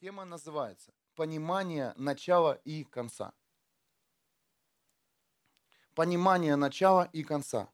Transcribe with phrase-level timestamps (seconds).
[0.00, 3.32] Тема называется «Понимание начала и конца».
[5.94, 7.68] Понимание начала и конца.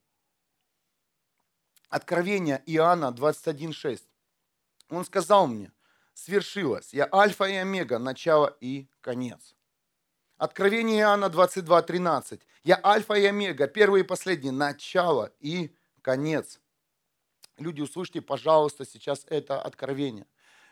[1.89, 4.01] Откровение Иоанна 21.6.
[4.89, 5.71] Он сказал мне,
[6.15, 9.55] свершилось, я альфа и омега, начало и конец.
[10.37, 12.41] Откровение Иоанна 22.13.
[12.63, 16.59] Я альфа и омега, первый и последний, начало и конец.
[17.57, 20.25] Люди, услышьте, пожалуйста, сейчас это откровение,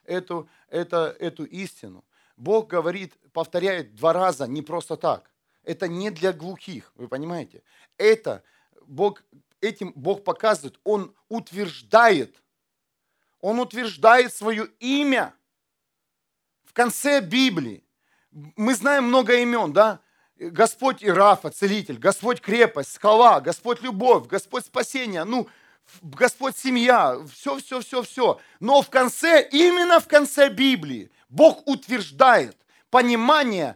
[0.05, 2.03] эту, это, эту истину.
[2.37, 5.29] Бог говорит, повторяет два раза, не просто так.
[5.63, 7.63] Это не для глухих, вы понимаете?
[7.97, 8.43] Это
[8.85, 9.23] Бог,
[9.61, 12.41] этим Бог показывает, Он утверждает,
[13.39, 15.33] Он утверждает свое имя
[16.65, 17.83] в конце Библии.
[18.31, 20.01] Мы знаем много имен, да?
[20.35, 25.23] Господь Ирафа, целитель, Господь крепость, скала, Господь любовь, Господь спасение.
[25.23, 25.47] Ну,
[26.01, 28.39] Господь семья, все, все, все, все.
[28.59, 32.57] Но в конце, именно в конце Библии, Бог утверждает
[32.89, 33.75] понимание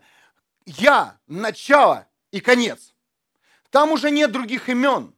[0.66, 2.94] «я», начало и конец.
[3.70, 5.14] Там уже нет других имен.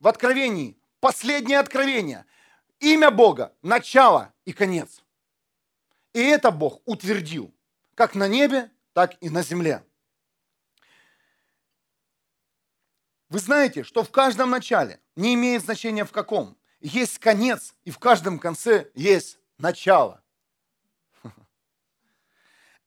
[0.00, 2.24] В Откровении, последнее откровение,
[2.80, 5.02] имя Бога, начало и конец.
[6.12, 7.52] И это Бог утвердил,
[7.94, 9.84] как на небе, так и на земле.
[13.34, 17.98] Вы знаете, что в каждом начале, не имеет значения в каком, есть конец, и в
[17.98, 20.22] каждом конце есть начало.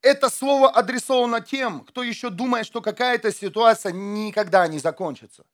[0.02, 5.46] Это слово адресовано тем, кто еще думает, что какая-то ситуация никогда не закончится.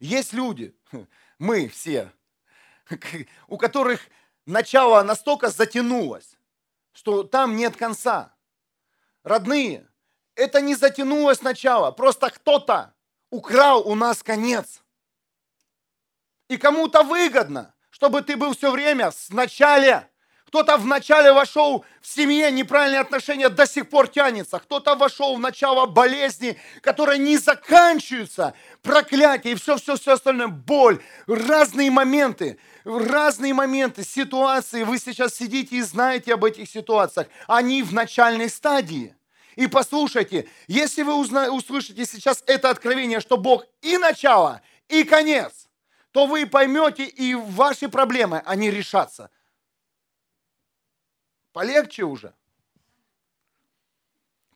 [0.00, 0.74] Есть люди,
[1.38, 2.10] мы все,
[3.48, 4.00] у которых
[4.46, 6.38] начало настолько затянулось,
[6.92, 8.34] что там нет конца.
[9.24, 9.86] Родные,
[10.36, 12.94] это не затянулось начало, просто кто-то
[13.30, 14.82] украл у нас конец.
[16.48, 20.08] И кому-то выгодно, чтобы ты был все время в начале.
[20.46, 24.58] Кто-то в начале вошел в семье, неправильные отношения до сих пор тянется.
[24.58, 28.54] Кто-то вошел в начало болезни, которая не заканчивается.
[28.80, 30.48] Проклятие и все-все-все остальное.
[30.48, 31.02] Боль.
[31.26, 32.58] Разные моменты.
[32.84, 34.84] Разные моменты, ситуации.
[34.84, 37.26] Вы сейчас сидите и знаете об этих ситуациях.
[37.46, 39.17] Они в начальной стадии.
[39.58, 45.68] И послушайте, если вы узна- услышите сейчас это откровение, что Бог и начало, и конец,
[46.12, 49.30] то вы поймете, и ваши проблемы, они решатся.
[51.52, 52.34] Полегче уже.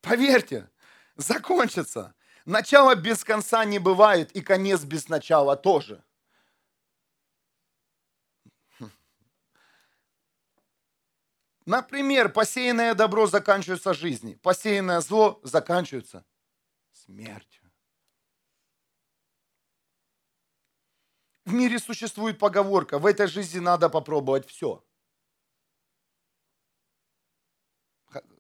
[0.03, 0.71] Поверьте,
[1.17, 2.15] закончится.
[2.45, 6.05] Начало без конца не бывает, и конец без начала тоже.
[11.65, 16.25] Например, посеянное добро заканчивается жизнью, посеянное зло заканчивается
[16.91, 17.63] смертью.
[21.45, 24.85] В мире существует поговорка, в этой жизни надо попробовать все.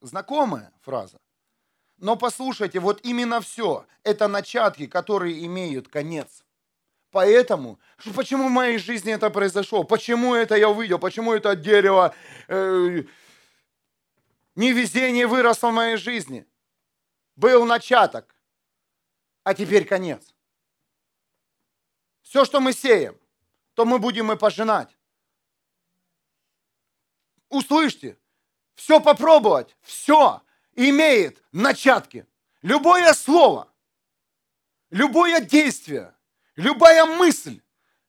[0.00, 1.20] Знакомая фраза.
[1.98, 6.44] Но послушайте, вот именно все– это начатки, которые имеют конец.
[7.12, 7.78] Поэтому,
[8.16, 9.84] почему в моей жизни это произошло?
[9.84, 10.98] Почему это я увидел?
[10.98, 12.14] Почему это дерево
[12.48, 13.02] э,
[14.56, 16.46] невезение выросло в моей жизни?
[17.36, 18.34] Был начаток,
[19.44, 20.34] а теперь конец.
[22.22, 23.20] Все, что мы сеем,
[23.74, 24.96] то мы будем и пожинать.
[27.50, 28.16] Услышьте,
[28.74, 30.42] все попробовать, все
[30.74, 32.26] имеет начатки.
[32.62, 33.70] Любое слово,
[34.88, 36.14] любое действие–
[36.56, 37.62] Любая мысль,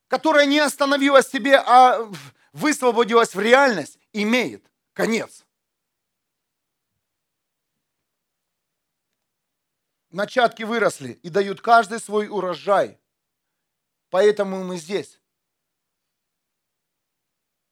[0.08, 2.10] которая не остановилась в себе, а
[2.52, 5.46] высвободилась в реальность, имеет конец.
[10.10, 13.00] Начатки выросли и дают каждый свой урожай.
[14.10, 15.20] Поэтому мы здесь.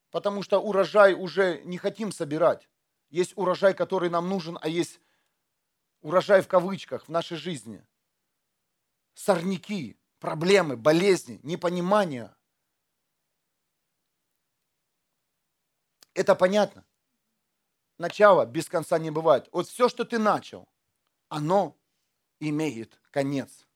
[0.09, 2.67] Потому что урожай уже не хотим собирать.
[3.09, 4.99] Есть урожай, который нам нужен, а есть
[6.01, 7.85] урожай в кавычках в нашей жизни.
[9.13, 12.33] Сорняки, проблемы, болезни, непонимания.
[16.13, 16.85] Это понятно.
[17.97, 19.49] Начало без конца не бывает.
[19.51, 20.69] Вот все, что ты начал,
[21.27, 21.75] оно
[22.39, 23.67] имеет конец.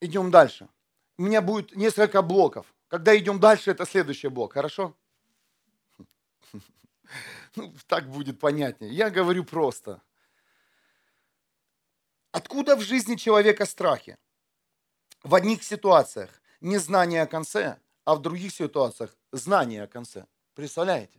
[0.00, 0.68] Идем дальше.
[1.18, 2.72] У меня будет несколько блоков.
[2.86, 4.96] Когда идем дальше, это следующий блок, хорошо?
[7.54, 8.92] Ну, так будет понятнее.
[8.92, 10.02] Я говорю просто.
[12.36, 14.18] Откуда в жизни человека страхи?
[15.22, 20.26] В одних ситуациях незнание о конце, а в других ситуациях знание о конце.
[20.54, 21.18] Представляете?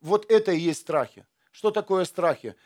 [0.00, 1.24] Вот это и есть страхи.
[1.52, 2.56] Что такое страхи?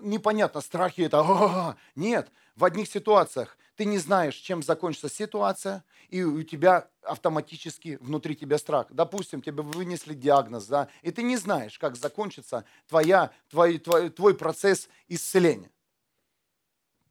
[0.00, 1.76] Непонятно, страхи это...
[1.94, 8.34] Нет, в одних ситуациях ты не знаешь, чем закончится ситуация, и у тебя автоматически внутри
[8.34, 8.86] тебя страх.
[8.88, 14.34] Допустим, тебе вынесли диагноз, да, и ты не знаешь, как закончится твоя, твой, твой, твой
[14.34, 15.70] процесс исцеления.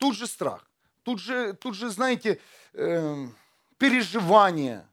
[0.02, 0.68] Тут же страх,
[1.04, 2.42] тут же, тут же знаете,
[2.74, 3.28] э,
[3.78, 4.90] переживания.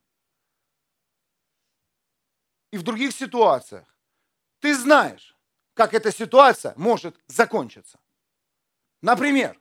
[2.71, 3.87] И в других ситуациях
[4.61, 5.35] ты знаешь,
[5.73, 7.99] как эта ситуация может закончиться.
[9.01, 9.59] Например,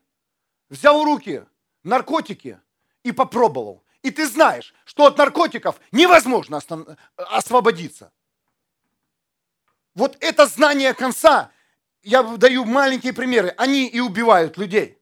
[0.68, 1.46] взял в руки
[1.82, 2.60] наркотики
[3.04, 3.86] и попробовал.
[4.02, 6.60] И ты знаешь, что от наркотиков невозможно
[7.16, 8.12] освободиться.
[9.96, 11.52] Вот это знание конца,
[12.04, 14.98] я даю маленькие примеры, они и убивают людей.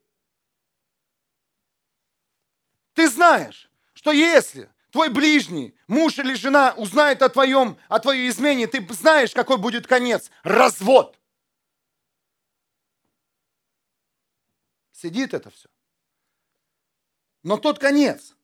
[2.96, 8.66] Ты знаешь, что если твой ближний, муж или жена узнает о твоем, о твоей измене,
[8.66, 10.30] ты знаешь, какой будет конец.
[10.42, 11.18] Развод.
[14.92, 15.68] Сидит это все.
[17.42, 18.34] Но тот конец,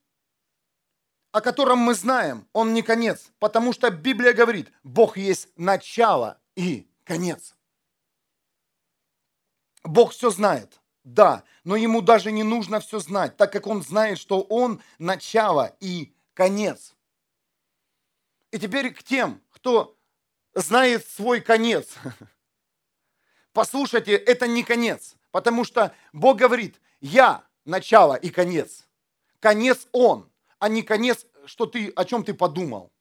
[1.30, 6.86] о котором мы знаем, он не конец, потому что Библия говорит, Бог есть начало и
[7.04, 7.56] конец.
[9.82, 14.18] Бог все знает, да, но ему даже не нужно все знать, так как он знает,
[14.18, 16.94] что он начало и конец.
[18.50, 19.96] И теперь к тем, кто
[20.54, 21.94] знает свой конец.
[23.52, 28.86] Послушайте, это не конец, потому что Бог говорит, я начало и конец.
[29.40, 32.92] Конец Он, а не конец, что ты, о чем ты подумал.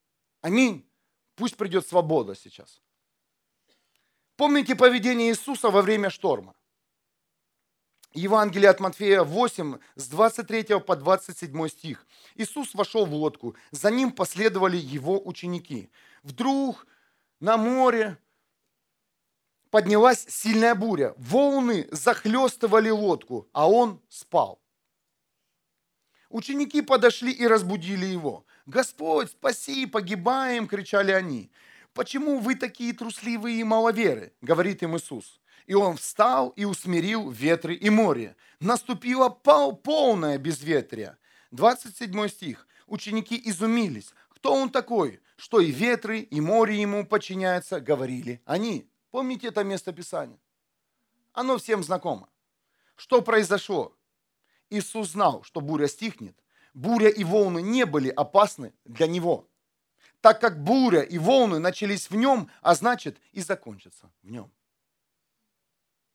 [0.41, 0.87] Аминь.
[1.35, 2.81] Пусть придет свобода сейчас.
[4.35, 6.55] Помните поведение Иисуса во время шторма?
[8.13, 12.05] Евангелие от Матфея 8, с 23 по 27 стих.
[12.35, 15.89] Иисус вошел в лодку, за ним последовали его ученики.
[16.23, 16.85] Вдруг
[17.39, 18.17] на море
[19.69, 24.61] поднялась сильная буря, волны захлестывали лодку, а он спал.
[26.29, 28.45] Ученики подошли и разбудили его.
[28.65, 31.51] «Господь, спаси, погибаем!»– кричали они.
[31.93, 35.40] «Почему вы такие трусливые и маловеры?»– говорит им Иисус.
[35.71, 38.35] И он встал и усмирил ветры и море.
[38.59, 41.17] Наступило полное безветрие.
[41.51, 42.67] 27 стих.
[42.87, 44.13] Ученики изумились.
[44.27, 48.91] Кто он такой, что и ветры, и море ему подчиняются, говорили они.
[49.11, 50.41] Помните это место Писания?
[51.31, 52.27] Оно всем знакомо.
[52.97, 53.95] Что произошло?
[54.69, 56.37] Иисус знал, что буря стихнет.
[56.73, 59.47] Буря и волны не были опасны для него,
[60.19, 64.51] так как буря и волны начались в нем, а значит и закончатся в нем.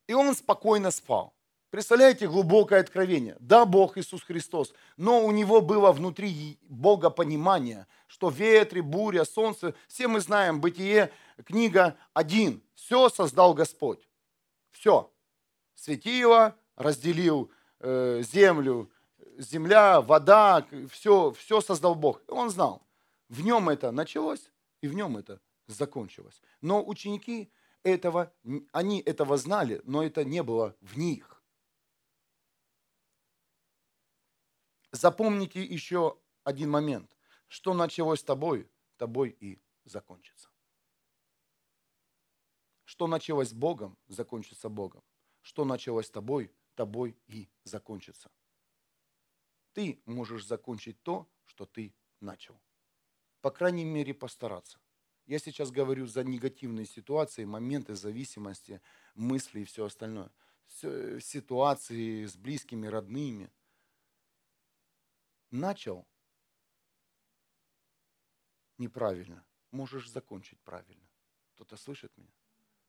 [0.06, 1.34] И он спокойно спал.
[1.70, 3.36] Представляете, глубокое откровение.
[3.40, 9.74] Да, Бог Иисус Христос, но у него было внутри Бога понимание, что ветры, буря, солнце,
[9.88, 11.10] все мы знаем, Бытие,
[11.44, 12.62] книга 1.
[12.74, 14.08] Все создал Господь.
[14.70, 15.12] Все.
[15.74, 17.50] Светило, разделил
[17.80, 18.90] Э, землю,
[19.36, 22.22] земля, вода, все, все создал Бог.
[22.28, 22.86] Он знал,
[23.28, 24.50] в нем это началось
[24.80, 26.40] и в нем это закончилось.
[26.62, 27.50] Но ученики
[27.86, 28.34] этого,
[28.72, 31.42] они этого знали, но это не было в них.
[34.90, 37.16] Запомните еще один момент.
[37.48, 40.50] Что началось с тобой, тобой и закончится.
[42.84, 45.04] Что началось с Богом, закончится Богом.
[45.42, 48.32] Что началось с тобой, тобой и закончится.
[49.74, 52.60] Ты можешь закончить то, что ты начал.
[53.42, 54.80] По крайней мере, постараться.
[55.26, 58.80] Я сейчас говорю за негативные ситуации, моменты зависимости,
[59.14, 60.30] мысли и все остальное.
[60.68, 63.52] Ситуации с близкими, родными.
[65.50, 66.06] Начал
[68.78, 71.08] неправильно, можешь закончить правильно.
[71.54, 72.32] Кто-то слышит меня?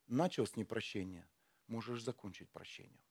[0.08, 1.27] Начал с непрощения,
[1.67, 3.03] можешь закончить прощением.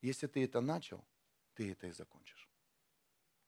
[0.00, 1.06] Если ты это начал,
[1.54, 2.50] ты это и закончишь.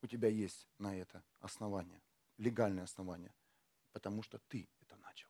[0.01, 2.01] У тебя есть на это основание,
[2.37, 3.33] легальное основание,
[3.95, 5.29] потому что ты это начал.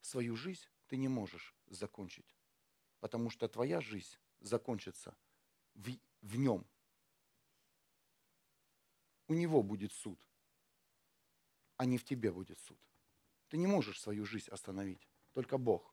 [0.00, 2.36] Свою жизнь ты не можешь закончить,
[3.00, 5.16] потому что твоя жизнь закончится
[5.74, 5.90] в,
[6.20, 6.64] в нем.
[9.26, 10.30] У него будет суд,
[11.76, 12.78] а не в тебе будет суд.
[13.48, 15.92] Ты не можешь свою жизнь остановить, только Бог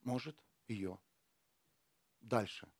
[0.00, 0.98] может ее
[2.20, 2.72] дальше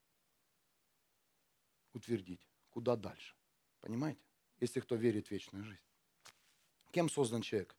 [1.93, 2.49] утвердить.
[2.71, 3.37] Куда дальше?
[3.81, 4.25] Понимаете?
[4.59, 5.87] Если кто верит в вечную жизнь.
[6.97, 7.76] Кем создан человек?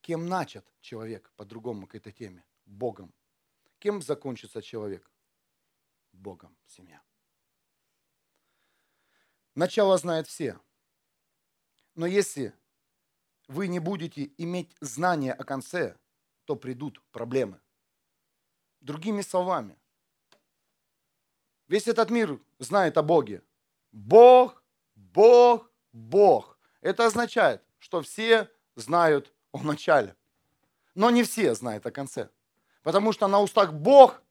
[0.00, 2.42] Кем начат человек, по-другому к этой теме?
[2.64, 3.12] Богом.
[3.80, 5.10] Кем закончится человек?
[6.10, 6.56] Богом.
[6.64, 7.02] Семья.
[9.54, 10.58] Начало знают все.
[11.94, 12.54] Но если
[13.46, 15.98] вы не будете иметь знания о конце,
[16.46, 17.60] то придут проблемы.
[18.80, 19.78] Другими словами,
[21.68, 23.42] Весь этот мир знает о Боге.
[23.92, 26.58] Бог, Бог, Бог.
[26.80, 30.14] Это означает, что все знают о начале.
[30.94, 32.28] Но не все знают о конце.
[32.84, 34.22] Потому что на устах Бог,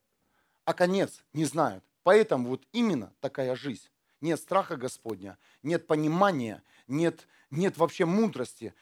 [0.63, 1.83] а конец не знают.
[2.03, 3.89] Поэтому вот именно такая жизнь.
[4.21, 8.73] Нет страха Господня, нет понимания, нет, нет вообще мудрости.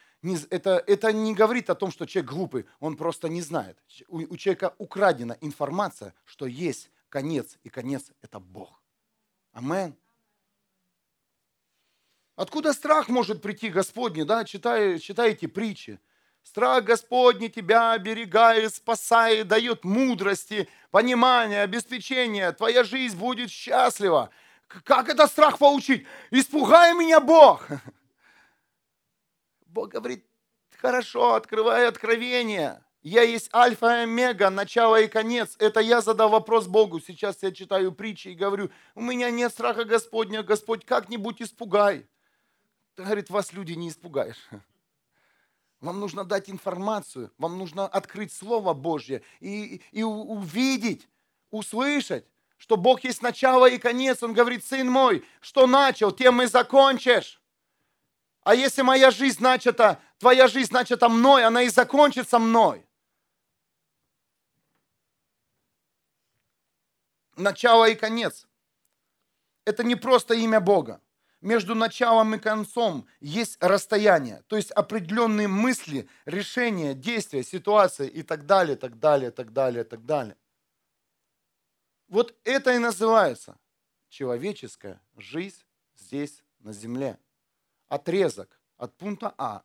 [0.51, 3.81] Это, это не говорит о том, что человек глупый, он просто не знает.
[4.07, 8.83] У, у человека украдена информация, что есть конец, и конец– это Бог.
[9.51, 9.95] Амен.
[12.39, 15.99] Откуда страх может прийти Господний, да, читая, читаете притчи?
[16.41, 22.53] Страх Господний тебя оберегает, спасает, дает мудрости, понимания, обеспечения.
[22.53, 24.29] Твоя жизнь будет счастлива.
[24.85, 26.07] Как это страх получить?
[26.31, 27.67] Испугай меня, Бог!
[29.65, 30.25] Бог говорит,
[30.77, 32.81] хорошо, открывай откровение.
[33.01, 35.57] Я есть альфа и омега, начало и конец.
[35.59, 37.01] Это я задал вопрос Богу.
[37.01, 42.07] Сейчас я читаю притчи и говорю, у меня нет страха Господня, Господь, как-нибудь испугай.
[42.99, 44.49] Говорит, вас люди не испугаешь.
[45.79, 51.07] Вам нужно дать информацию, вам нужно открыть Слово Божье и, и увидеть,
[51.49, 52.25] услышать,
[52.57, 54.21] что Бог есть начало и конец.
[54.21, 57.41] Он говорит, сын мой, что начал, тем и закончишь.
[58.41, 62.85] А если моя жизнь начата, твоя жизнь начата мной, она и закончится мной.
[67.37, 68.45] Начало и конец.
[69.63, 70.99] Это не просто имя Бога
[71.41, 78.45] между началом и концом есть расстояние, то есть определенные мысли, решения, действия, ситуации и так
[78.45, 80.35] далее, так далее, так далее, так далее.
[82.07, 83.57] Вот это и называется
[84.09, 85.63] человеческая жизнь
[85.95, 87.19] здесь на земле.
[87.87, 89.63] Отрезок от пункта А,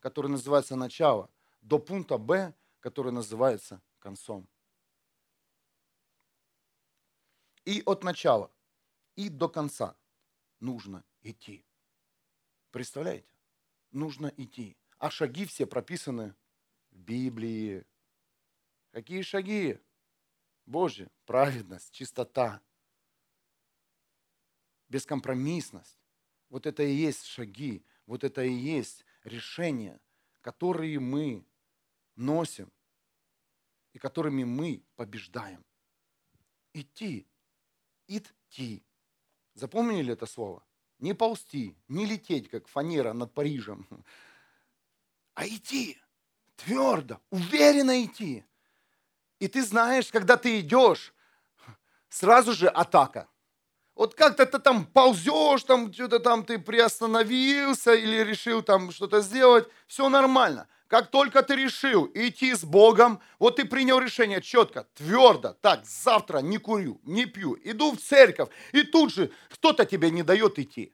[0.00, 1.30] который называется начало,
[1.60, 4.46] до пункта Б, который называется концом.
[7.64, 8.50] И от начала,
[9.16, 9.96] и до конца
[10.60, 11.64] нужно идти.
[12.70, 13.28] Представляете?
[13.90, 14.76] Нужно идти.
[14.98, 16.34] А шаги все прописаны
[16.90, 17.86] в Библии.
[18.90, 19.78] Какие шаги?
[20.64, 22.60] Божьи, праведность, чистота,
[24.88, 25.98] бескомпромиссность.
[26.48, 30.00] Вот это и есть шаги, вот это и есть решения,
[30.40, 31.46] которые мы
[32.16, 32.72] носим
[33.92, 35.64] и которыми мы побеждаем.
[36.72, 37.26] Идти,
[38.08, 38.84] идти.
[39.54, 40.65] Запомнили это слово?
[40.98, 43.86] Не ползти, не лететь, как фанера над Парижем,
[45.34, 45.98] а идти
[46.56, 48.44] твердо, уверенно идти.
[49.38, 51.12] И ты знаешь, когда ты идешь,
[52.08, 53.28] сразу же атака.
[53.94, 59.68] Вот как-то ты там ползешь, там что-то там ты приостановился или решил там что-то сделать,
[59.86, 60.68] все нормально.
[60.88, 66.38] Как только ты решил идти с Богом, вот ты принял решение четко, твердо, так, завтра
[66.38, 70.92] не курю, не пью, иду в церковь, и тут же кто-то тебе не дает идти.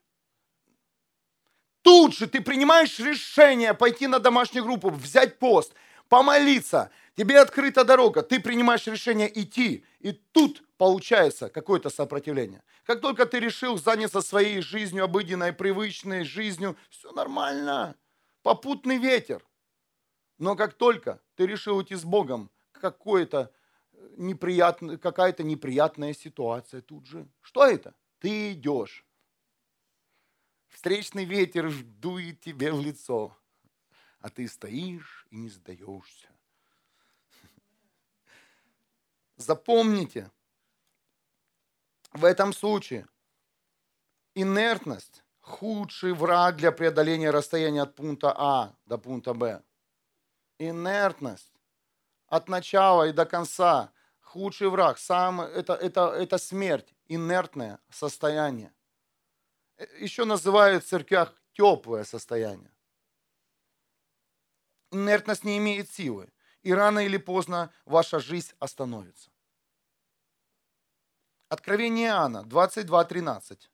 [1.83, 5.75] Тут же ты принимаешь решение пойти на домашнюю группу, взять пост,
[6.09, 12.63] помолиться, тебе открыта дорога, ты принимаешь решение идти, и тут получается какое-то сопротивление.
[12.85, 17.95] Как только ты решил заняться своей жизнью, обыденной, привычной жизнью, все нормально,
[18.43, 19.43] попутный ветер.
[20.43, 23.53] Но как только ты решил идти с Богом, какое-то
[24.17, 27.29] неприятное, какая-то неприятная ситуация тут же.
[27.43, 27.95] Что это?
[28.19, 29.07] Ты идешь.
[30.67, 33.39] Встречный ветер дует тебе в лицо,
[34.19, 36.29] а ты стоишь и не сдаешься.
[39.37, 40.29] Запомните,
[42.13, 43.07] в этом случае
[44.35, 49.63] инертность– худший враг для преодоления расстояния от пункта А до пункта Б
[50.69, 51.53] инертность
[52.27, 53.93] от начала и до конца.
[54.21, 58.73] Худший враг, сам, это, это, это смерть, инертное состояние.
[59.77, 62.73] Э, Еще называют в церквях теплое состояние.
[64.91, 69.31] Инертность не имеет силы, и рано или поздно ваша жизнь остановится.
[71.49, 73.69] Откровение Иоанна 22.13.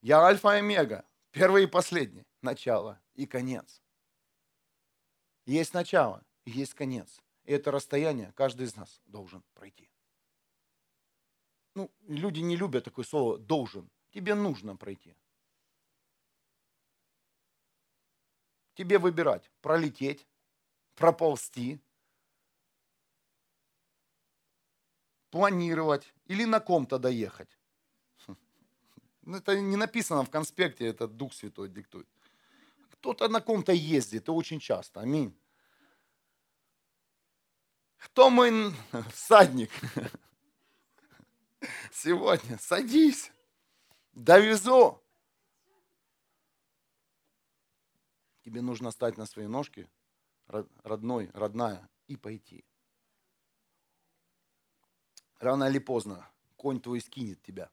[0.00, 3.82] Я альфа и омега, первый и последний, начало и конец.
[5.50, 7.20] Есть начало, есть конец.
[7.42, 9.90] И это расстояние каждый из нас должен пройти.
[11.74, 13.90] Ну, люди не любят такое слово «должен».
[14.12, 15.16] Тебе нужно пройти.
[18.74, 20.24] Тебе выбирать, пролететь,
[20.94, 21.80] проползти,
[25.30, 27.58] планировать или на ком-то доехать.
[29.22, 32.06] Ну, это не написано в конспекте, это Дух Святой диктует.
[33.00, 35.00] Кто-то на ком-то ездит, и очень часто.
[35.00, 35.39] Аминь.
[38.00, 38.74] Кто мой
[39.12, 39.70] всадник?
[41.92, 43.30] Сегодня садись.
[44.12, 45.02] Довезу.
[48.42, 49.88] Тебе нужно стать на свои ножки,
[50.82, 52.64] родной, родная, и пойти.
[55.38, 56.26] Рано или поздно
[56.56, 57.70] конь твой скинет тебя.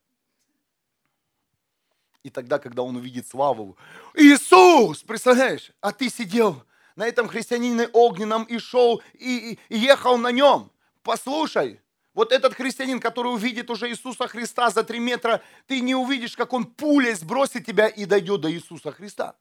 [2.23, 3.77] И тогда, когда он увидит славу,
[4.13, 6.63] Иисус, представляешь, а ты сидел
[6.97, 10.71] на этом христианине огненном и шел, и, и, и ехал на нем.
[11.03, 11.79] Послушай,
[12.13, 16.53] вот этот христианин, который увидит уже Иисуса Христа за три метра, ты не увидишь, как
[16.53, 19.37] он пулей сбросит тебя и дойдет до Иисуса Христа.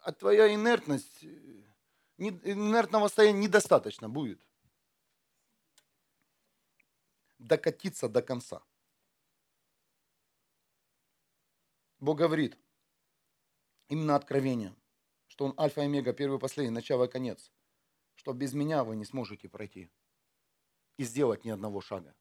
[0.00, 1.24] А твоя инертность,
[2.18, 4.44] инертного состояния недостаточно будет.
[7.38, 8.60] Докатиться до конца.
[12.00, 12.58] Бог говорит,
[13.86, 14.74] именно откровение,
[15.34, 17.50] что Он альфа и омега, первый и последний, начало и конец,
[18.14, 19.90] что без меня вы не сможете пройти
[20.96, 22.14] и сделать ни одного шага.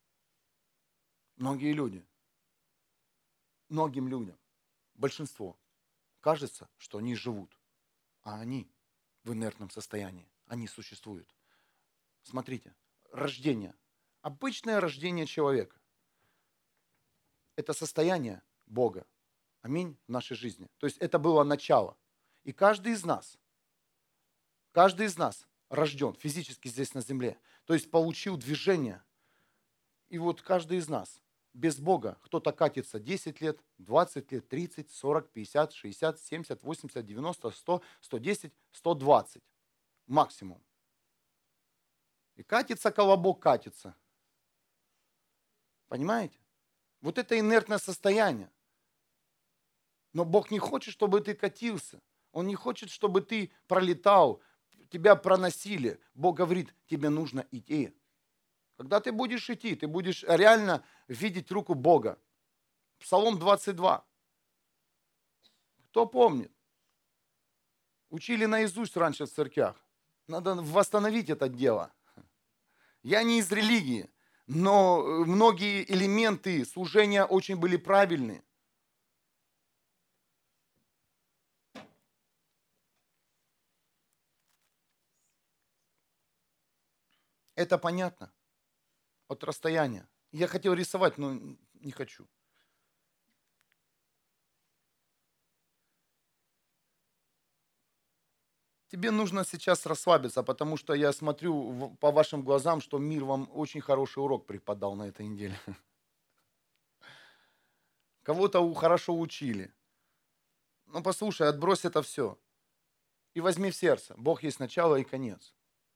[1.36, 2.04] Многие люди,
[3.70, 4.36] многим людям,
[4.96, 5.60] большинство,
[6.22, 7.56] кажется, что они живут,
[8.24, 8.68] а они
[9.24, 11.32] в инертном состоянии, они существуют.
[12.24, 12.74] Смотрите,
[13.12, 13.76] рождение,
[14.22, 15.80] обычное рождение человека,
[17.58, 19.06] это состояние Бога,
[19.62, 20.68] аминь, в нашей жизни.
[20.80, 21.96] То есть это было начало.
[22.44, 23.38] И каждый из нас,
[24.72, 29.04] каждый из нас рожден физически здесь на земле– то есть получил движение.
[30.10, 31.22] И вот каждый из нас
[31.54, 37.52] без Бога, кто-то катится 10 лет, 20 лет, 30, 40, 50, 60, 70, 80, 90,
[37.52, 39.44] 100, 110, 120
[40.08, 40.64] максимум.
[42.36, 43.96] И катится колобок, катится.
[45.88, 46.40] Понимаете?
[47.02, 48.52] Вот это инертное состояние.
[50.14, 52.02] Но Бог не хочет, чтобы ты катился.
[52.34, 54.42] Он не хочет, чтобы ты пролетал,
[54.90, 56.00] тебя проносили.
[56.16, 57.96] Бог говорит, тебе нужно идти.
[58.76, 62.20] Когда ты будешь идти, ты будешь реально видеть руку Бога.
[63.00, 64.04] Псалом 22.
[65.90, 66.52] Кто помнит?
[68.10, 69.76] Учили наизусть раньше в церквях.
[70.28, 71.94] Надо восстановить это дело.
[73.04, 74.10] Я не из религии,
[74.48, 78.44] но многие элементы служения очень были правильные.
[87.56, 88.34] Это понятно
[89.28, 90.08] от расстояния.
[90.32, 91.34] Я хотел рисовать, но
[91.74, 92.28] не хочу.
[98.88, 103.82] Тебе нужно сейчас расслабиться, потому что я смотрю по вашим глазам, что мир вам очень
[103.82, 105.60] хороший урок преподал на этой неделе.
[108.24, 109.74] Кого-то хорошо учили.
[110.86, 112.40] Ну послушай, отбрось это все.
[113.34, 114.14] И возьми в сердце.
[114.16, 115.56] Бог есть начало и конец.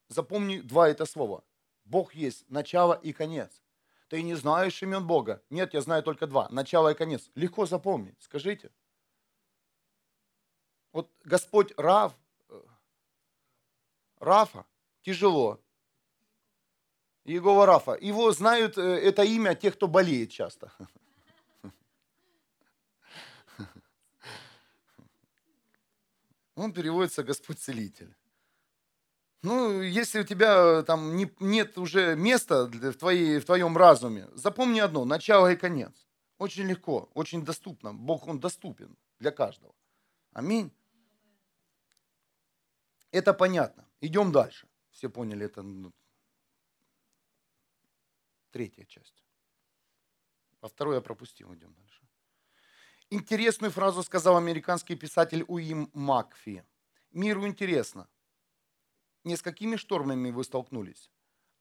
[0.10, 1.44] Запомни два это слова.
[1.86, 3.62] Бог есть начало и конец.
[4.10, 5.42] Ты не знаешь имен Бога?
[5.50, 6.48] Нет, я знаю только два.
[6.50, 7.30] Начало и конец.
[7.36, 8.16] Легко запомнить.
[8.20, 8.72] Скажите.
[10.94, 12.14] Вот Господь Рав,
[12.50, 12.62] э,
[14.20, 14.66] Рафа,
[15.02, 15.60] тяжело.
[17.26, 17.98] Иегова Рафа.
[18.00, 20.72] Его знают, э, это имя тех, кто болеет часто.
[26.56, 28.17] Он переводится Господь Целитель.
[29.44, 34.28] Ну, если у тебя э, там не, нет уже места в, твоей, в твоем разуме,
[34.34, 36.08] запомни одно, начало и конец.
[36.38, 37.94] Очень легко, очень доступно.
[37.94, 39.74] Бог, Он доступен для каждого.
[40.34, 40.72] Аминь.
[43.12, 43.88] Это понятно.
[44.02, 44.68] Идем дальше.
[44.92, 45.62] Все поняли это.
[45.62, 45.92] Ну,
[48.52, 49.24] третья часть.
[50.62, 51.54] А вторую я пропустил.
[51.54, 52.08] Идем дальше.
[53.10, 56.64] Интересную фразу сказал американский писатель Уим Макфи.
[57.12, 58.08] Миру интересно,
[59.28, 61.12] не с какими штормами вы столкнулись,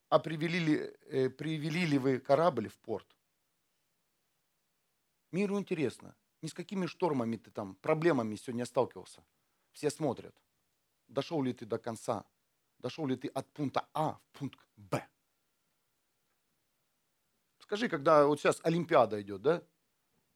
[0.08, 0.74] а привели ли,
[1.10, 3.16] э, привели ли вы корабль в порт.
[5.32, 9.22] Миру интересно, не с какими штормами ты там, проблемами сегодня сталкивался.
[9.72, 10.34] Все смотрят,
[11.08, 12.24] дошел ли ты до конца,
[12.78, 15.06] дошел ли ты от пункта А в пункт Б.
[17.58, 19.62] Скажи, когда вот сейчас Олимпиада идет, да?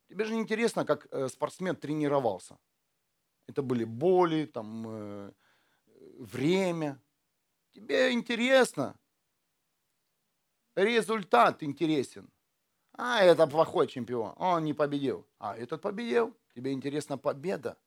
[0.09, 2.59] Тебе же интересно, как э, спортсмен тренировался.
[3.47, 5.33] Это были боли, там, э,
[6.19, 7.01] время,
[7.73, 8.99] Тебе интересно.
[10.75, 12.31] Результат интересен.
[12.93, 14.35] А, это плохой чемпион.
[14.37, 15.27] Он не победил.
[15.39, 16.37] А этот победил.
[16.55, 17.79] Тебе интересна победа.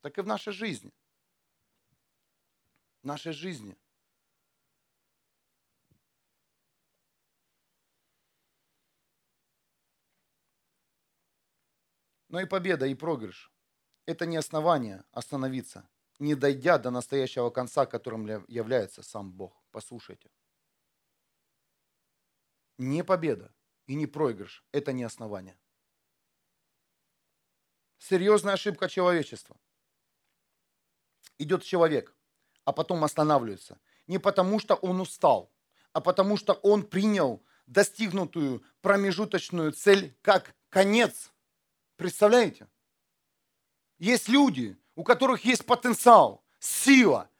[0.00, 0.92] Так и в нашей жизни.
[3.02, 3.76] В нашей жизни.
[12.28, 13.50] Но и победа, и проигрыш–
[14.06, 15.88] это не основание остановиться
[16.18, 19.62] не дойдя до настоящего конца, которым является сам Бог.
[19.70, 20.30] Послушайте.
[22.78, 23.52] не победа
[23.86, 25.58] и не проигрыш– это не основание.
[27.98, 29.56] Серьезная ошибка человечества.
[31.38, 32.16] Идет человек,
[32.64, 33.80] а потом останавливается.
[34.06, 35.52] Не потому, что он устал,
[35.92, 41.32] а потому, что он принял достигнутую промежуточную цель как конец.
[41.96, 42.68] Представляете?
[43.98, 47.30] Есть люди, у которых есть потенциал, сила,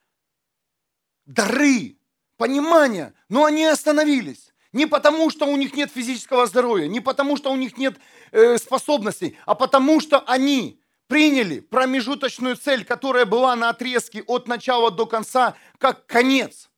[1.27, 1.99] дары,
[2.37, 4.55] понимание, но они остановились.
[4.71, 7.99] Не потому, что у них нет физического здоровья, не потому, что у них нет
[8.31, 14.93] э, способностей, а потому, что они приняли промежуточную цель, которая была на отрезке от начала
[14.93, 16.71] до конца, как конец.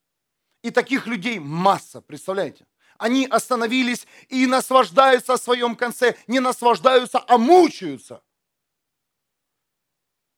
[0.62, 2.66] И таких людей масса, представляете?
[2.96, 8.22] Они остановились и наслаждаются в своем конце, не наслаждаются, а мучаются.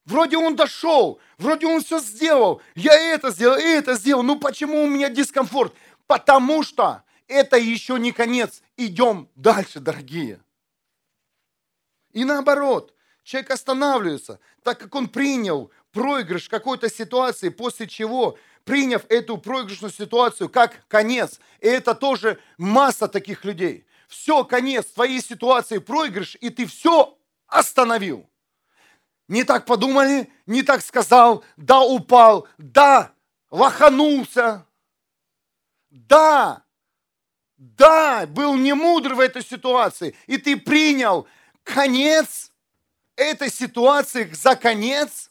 [0.05, 4.89] Вроде он дошел, вроде он все сделал, я это сделал, это сделал, ну почему у
[4.89, 5.75] меня дискомфорт?
[6.07, 8.63] Потому что это еще не конец.
[8.77, 10.41] Идем дальше, дорогие.
[12.13, 19.39] И наоборот, человек останавливается, так как он принял проигрыш какой-то ситуации, после чего, приняв эту
[19.39, 23.87] проигрышную ситуацию как конец, и это тоже масса таких людей.
[24.09, 28.29] Все, конец твоей ситуации, проигрыш, и ты все остановил.
[29.29, 33.13] Не так подумали, не так сказал, да упал, да
[33.51, 34.67] лоханулся,
[35.91, 36.65] да
[37.63, 41.29] да, был не мудр в этой ситуации, и ты принял
[41.63, 42.51] конец
[43.15, 45.31] этой ситуации за конец,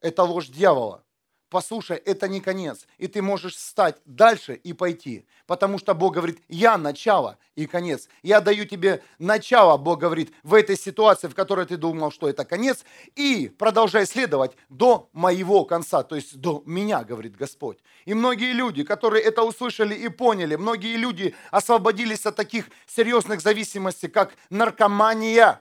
[0.00, 1.04] это ложь дьявола
[1.50, 2.86] послушай, это не конец.
[2.98, 5.26] И ты можешь встать дальше и пойти.
[5.46, 8.08] Потому что Бог говорит, я начало и конец.
[8.22, 12.44] Я даю тебе начало, Бог говорит, в этой ситуации, в которой ты думал, что это
[12.44, 12.84] конец.
[13.16, 17.78] И продолжай следовать до моего конца, то есть до меня, говорит Господь.
[18.04, 24.08] И многие люди, которые это услышали и поняли, многие люди освободились от таких серьезных зависимостей,
[24.08, 25.60] как наркомания,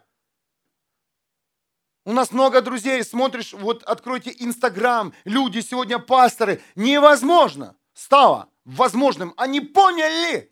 [2.07, 6.61] у нас много друзей, смотришь, вот откройте Инстаграм, люди сегодня пасторы.
[6.75, 9.33] Невозможно стало возможным.
[9.35, 10.49] Они поняли,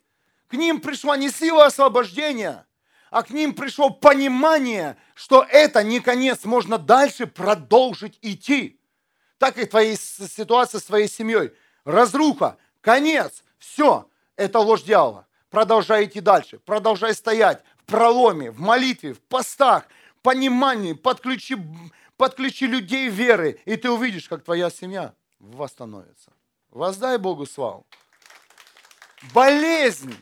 [0.48, 2.66] к ним пришла не сила освобождения,
[3.10, 8.78] а к ним пришло понимание, что это не конец, можно дальше продолжить идти.
[9.38, 11.52] Так и твоя ситуация с твоей семьей.
[11.86, 15.26] Разруха, конец, все, это ложь дьявола.
[15.48, 19.86] Продолжай идти дальше, продолжай стоять в проломе, в молитве, в постах,
[20.26, 21.56] понимании, подключи,
[22.16, 26.32] подключи людей веры, и ты увидишь, как твоя семья восстановится.
[26.70, 27.86] Воздай Богу славу.
[29.32, 30.16] Болезнь.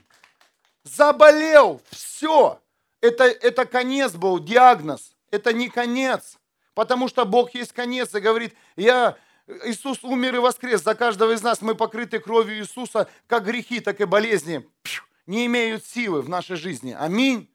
[0.82, 1.80] Заболел.
[1.88, 2.60] Все.
[3.00, 5.16] Это, это конец был, диагноз.
[5.30, 6.36] Это не конец.
[6.74, 9.16] Потому что Бог есть конец и говорит, я,
[9.64, 10.82] Иисус умер и воскрес.
[10.82, 14.68] За каждого из нас мы покрыты кровью Иисуса, как грехи, так и болезни
[15.26, 16.94] не имеют силы в нашей жизни.
[16.98, 17.50] Аминь.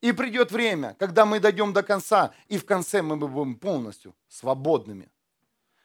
[0.00, 5.10] И придет время, когда мы дойдем до конца, и в конце мы будем полностью свободными.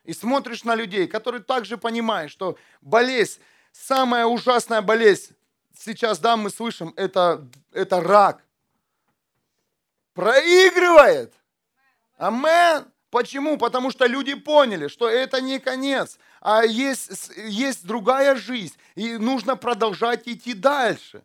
[0.04, 3.40] И смотришь на людей, которые также понимают, что болезнь,
[3.72, 5.36] самая ужасная болезнь,
[5.76, 8.44] сейчас, да, мы слышим, это, это рак.
[10.14, 11.34] Проигрывает.
[12.18, 12.86] Амен.
[13.10, 13.58] Почему?
[13.58, 19.56] Потому что люди поняли, что это не конец, а есть, есть другая жизнь, и нужно
[19.56, 21.24] продолжать идти дальше.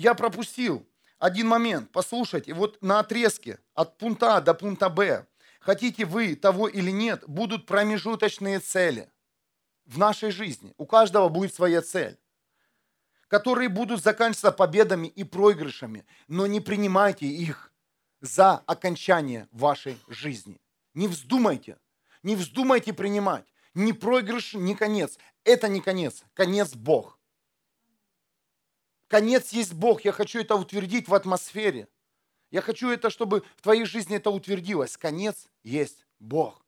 [0.00, 0.86] Я пропустил
[1.18, 1.90] один момент.
[1.92, 5.26] Послушайте, вот на отрезке от пункта А до пункта Б,
[5.60, 9.10] хотите вы того или нет, будут промежуточные цели
[9.84, 10.72] в нашей жизни.
[10.78, 12.18] У каждого будет своя цель
[13.30, 17.72] которые будут заканчиваться победами и проигрышами, но не принимайте их
[18.20, 20.60] за окончание вашей жизни.
[20.94, 21.78] Не вздумайте,
[22.24, 23.44] не вздумайте принимать.
[23.74, 25.16] Ни проигрыш, ни конец.
[25.44, 26.24] Это не конец.
[26.34, 27.19] Конец Бог.
[29.10, 30.02] Конец есть Бог.
[30.04, 31.88] Я хочу это утвердить в атмосфере.
[32.52, 34.96] Я хочу это, чтобы в твоей жизни это утвердилось.
[34.96, 36.64] Конец есть Бог.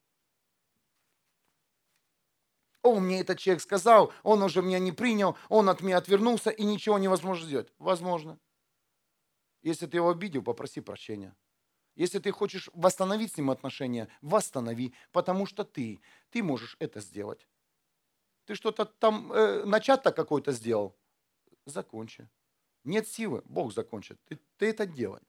[2.83, 6.65] О, мне этот человек сказал, он уже меня не принял, он от меня отвернулся, и
[6.65, 7.73] ничего невозможно сделать.
[7.79, 8.41] Возможно.
[9.63, 11.37] Если ты его обидел, попроси прощения.
[11.95, 16.01] Если ты хочешь восстановить с ним отношения, восстанови, потому что ты,
[16.31, 17.47] ты можешь это сделать.
[18.47, 20.97] Ты что-то там, э, начат-то какой-то сделал,
[21.67, 22.29] закончи.
[22.85, 24.19] Нет силы, Бог закончит.
[24.25, 25.21] Ты, ты это делай.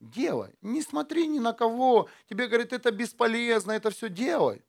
[0.00, 0.54] Делай.
[0.62, 2.08] Не смотри ни на кого.
[2.28, 4.62] Тебе говорят, это бесполезно, это все делай.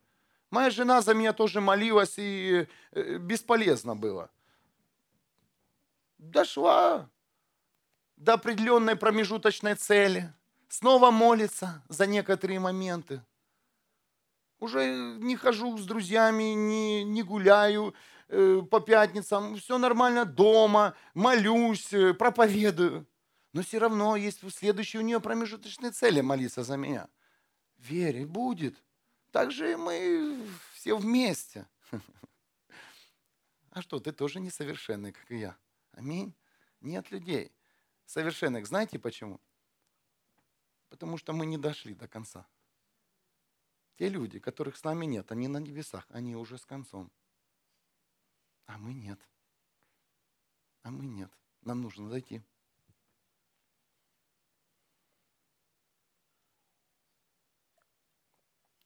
[0.50, 4.30] Моя жена за меня тоже молилась, и э, бесполезно было.
[6.18, 7.10] Дошла
[8.18, 10.34] до определенной промежуточной цели.
[10.68, 13.22] Снова молится за некоторые моменты.
[14.60, 17.96] Уже не хожу с друзьями, не, не гуляю
[18.70, 23.06] по пятницам, все нормально дома, молюсь, э, проповедую.
[23.52, 27.10] Но все равно есть следующие у нее промежуточные цели молиться за меня.
[27.78, 28.82] Вере будет.
[29.32, 30.42] Так же и мы
[30.74, 31.68] все вместе.
[33.74, 35.58] А что, ты тоже несовершенный, как и я.
[35.94, 36.36] Аминь.
[36.82, 37.54] Нет людей
[38.06, 38.68] совершенных.
[38.68, 39.40] Знаете почему?
[40.90, 42.46] Потому что мы не дошли до конца.
[43.98, 47.10] Те люди, которых с нами нет, они на небесах, они уже с концом.
[48.66, 49.20] А мы нет.
[50.84, 51.32] А мы нет.
[51.62, 52.42] Нам нужно дойти.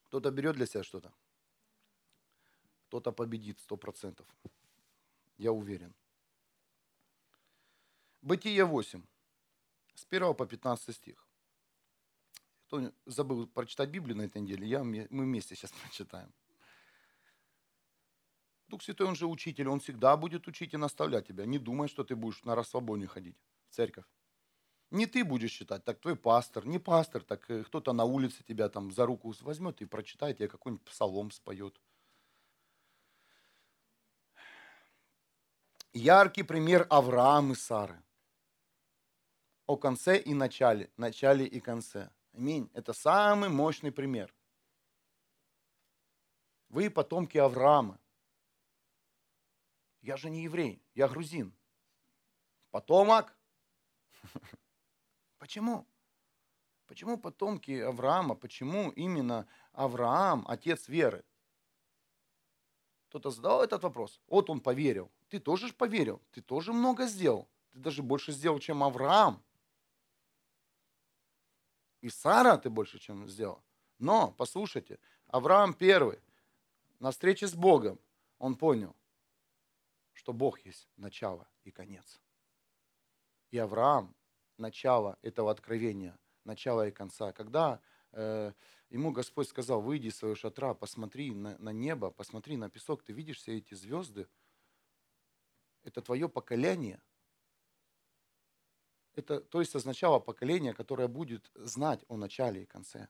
[0.05, 1.13] Кто-то берет для себя что-то.
[2.87, 4.27] Кто-то победит сто процентов.
[5.37, 5.93] Я уверен.
[8.21, 9.03] Бытие 8.
[9.93, 11.27] С 1 по 15 стих.
[12.67, 16.33] Кто забыл прочитать Библию на этой неделе, я, мы вместе сейчас прочитаем.
[18.67, 21.45] Дух Святой, Он же учитель, Он всегда будет учить и наставлять тебя.
[21.45, 23.37] Не думай, что ты будешь на расслабоне ходить
[23.69, 24.05] в церковь.
[24.91, 28.69] Не ты будешь читать, так твой пастор, не пастор, так э, кто-то на улице тебя
[28.69, 31.79] там за руку возьмет и прочитает, тебе какой-нибудь псалом споет.
[35.93, 38.01] Яркий пример Авраам и Сары.
[39.65, 42.09] О конце и начале, начале и конце.
[42.33, 42.69] Аминь.
[42.73, 44.33] Это самый мощный пример.
[46.69, 47.99] Вы потомки Авраама.
[50.05, 51.51] Я же не еврей, я грузин.
[52.69, 53.35] Потомок.
[55.39, 55.87] Почему?
[56.85, 58.35] Почему потомки Авраама?
[58.35, 61.25] Почему именно Авраам, отец веры?
[63.09, 64.21] Кто-то задал этот вопрос.
[64.27, 65.11] Вот он поверил.
[65.29, 66.21] Ты тоже поверил.
[66.31, 67.49] Ты тоже много сделал.
[67.71, 69.43] Ты даже больше сделал, чем Авраам.
[72.01, 73.63] И Сара ты больше, чем сделал.
[73.97, 76.19] Но, послушайте, Авраам первый,
[76.99, 77.99] на встрече с Богом,
[78.37, 78.95] он понял,
[80.15, 82.21] что Бог есть начало и конец.
[83.51, 84.15] И Авраам
[84.57, 87.33] начала этого откровения, начала и конца.
[87.33, 87.81] Когда
[88.13, 88.53] э,
[88.89, 93.11] ему Господь сказал, выйди из своего шатра, посмотри на, на небо, посмотри на песок, ты
[93.11, 94.27] видишь все эти звезды,
[95.83, 97.01] это твое поколение.
[99.13, 103.09] Это, то есть означало поколение, которое будет знать о начале и конце.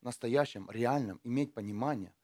[0.00, 2.14] Настоящем, реальном, иметь понимание.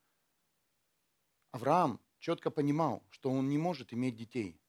[1.51, 4.61] Авраам четко понимал, что он не может иметь детей,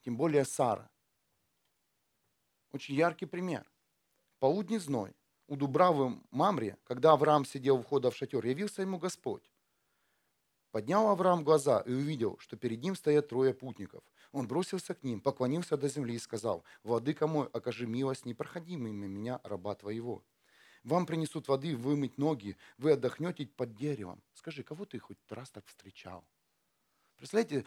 [0.00, 0.90] тем более Сара.
[2.72, 3.70] Очень яркий пример.
[4.40, 5.14] Полудний зной.
[5.46, 9.52] У Дубравы Мамре, когда Авраам сидел у входа в шатер, явился ему Господь.
[10.70, 14.02] Поднял Авраам глаза и увидел, что перед ним стоят трое путников.
[14.32, 18.76] Он бросился к ним, поклонился до земли и сказал, «Владыка мой, окажи милость, не проходи
[18.76, 20.24] мимо меня, раба твоего.
[20.82, 24.22] Вам принесут воды вымыть ноги, вы отдохнете под деревом».
[24.32, 26.24] Скажи, кого ты хоть раз так встречал?
[27.16, 27.64] Представляете,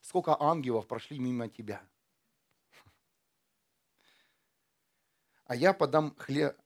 [0.00, 1.82] сколько ангелов прошли мимо тебя?
[5.52, 6.56] а я подам, хлеб,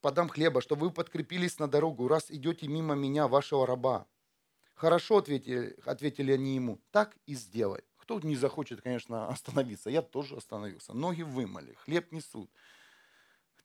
[0.00, 4.06] подам хлеба, чтобы вы подкрепились на дорогу, раз идете мимо меня, вашего раба.
[4.76, 7.82] Хорошо, ответили, ответили они ему, так и сделай.
[7.96, 10.92] Кто не захочет, конечно, остановиться, я тоже остановился.
[10.92, 12.48] Ноги вымыли, хлеб несут,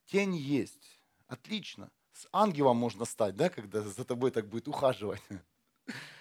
[0.05, 0.99] тень есть.
[1.27, 1.91] Отлично.
[2.13, 5.21] С ангелом можно стать, да, когда за тобой так будет ухаживать.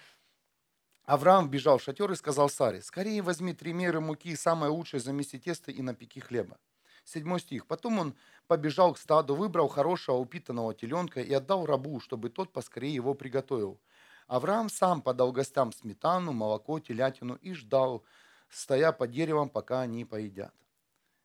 [1.07, 5.39] Авраам бежал в шатер и сказал Саре, скорее возьми три меры муки, самое лучшее замеси
[5.39, 6.57] тесто и напеки хлеба.
[7.05, 7.65] 7 стих.
[7.65, 8.15] Потом он
[8.47, 13.79] побежал к стаду, выбрал хорошего упитанного теленка и отдал рабу, чтобы тот поскорее его приготовил.
[14.27, 18.03] Авраам сам подал гостям сметану, молоко, телятину и ждал,
[18.49, 20.53] стоя под деревом, пока они поедят.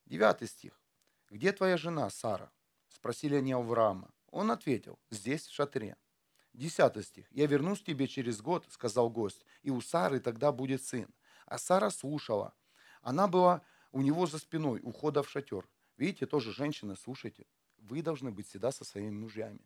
[0.07, 0.81] 9 стих.
[1.29, 2.53] «Где твоя жена, Сара?»–
[2.89, 4.11] спросили они Авраама.
[4.31, 5.97] Он ответил, «Здесь, в шатре».
[6.55, 7.27] 10 стих.
[7.33, 11.13] «Я вернусь тебе через год»,– сказал гость, «и у Сары тогда будет сын».
[11.47, 12.55] А Сара слушала.
[13.01, 15.69] Она была у него за спиной, ухода в шатер.
[15.97, 17.47] Видите, тоже женщины, слушайте,
[17.79, 19.61] вы должны быть всегда со своими мужьями.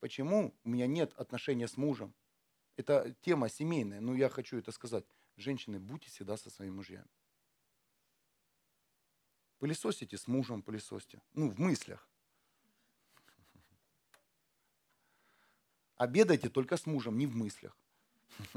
[0.00, 2.14] Почему у меня нет отношения с мужем?
[2.76, 5.04] Это тема семейная, но я хочу это сказать.
[5.36, 7.08] Женщины, будьте всегда со своими мужьями.
[9.58, 11.20] Пылесосите с мужем, пылесосите.
[11.34, 12.09] Ну, в мыслях.
[16.00, 17.76] Обедайте только с мужем, не в мыслях.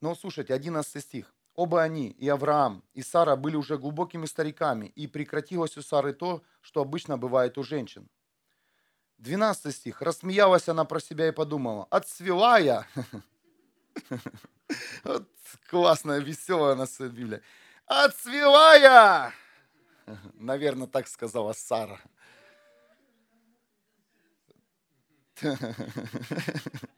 [0.00, 1.34] Но слушайте, 11 стих.
[1.56, 6.44] Оба они, и Авраам, и Сара были уже глубокими стариками, и прекратилось у Сары то,
[6.60, 8.08] что обычно бывает у женщин.
[9.18, 10.00] 12 стих.
[10.00, 12.86] Рассмеялась она про себя и подумала, отцвела я.
[15.68, 17.42] Классная, веселая у нас Библия.
[17.86, 19.32] Отцвела я!
[20.34, 22.00] Наверное, так сказала Сара.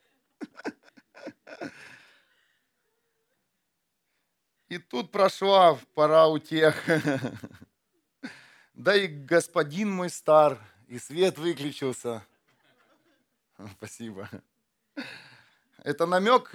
[4.69, 6.75] И тут прошла пора у тех.
[8.75, 12.23] Да и господин мой стар, и свет выключился.
[13.77, 14.29] Спасибо.
[15.83, 16.53] Это намек?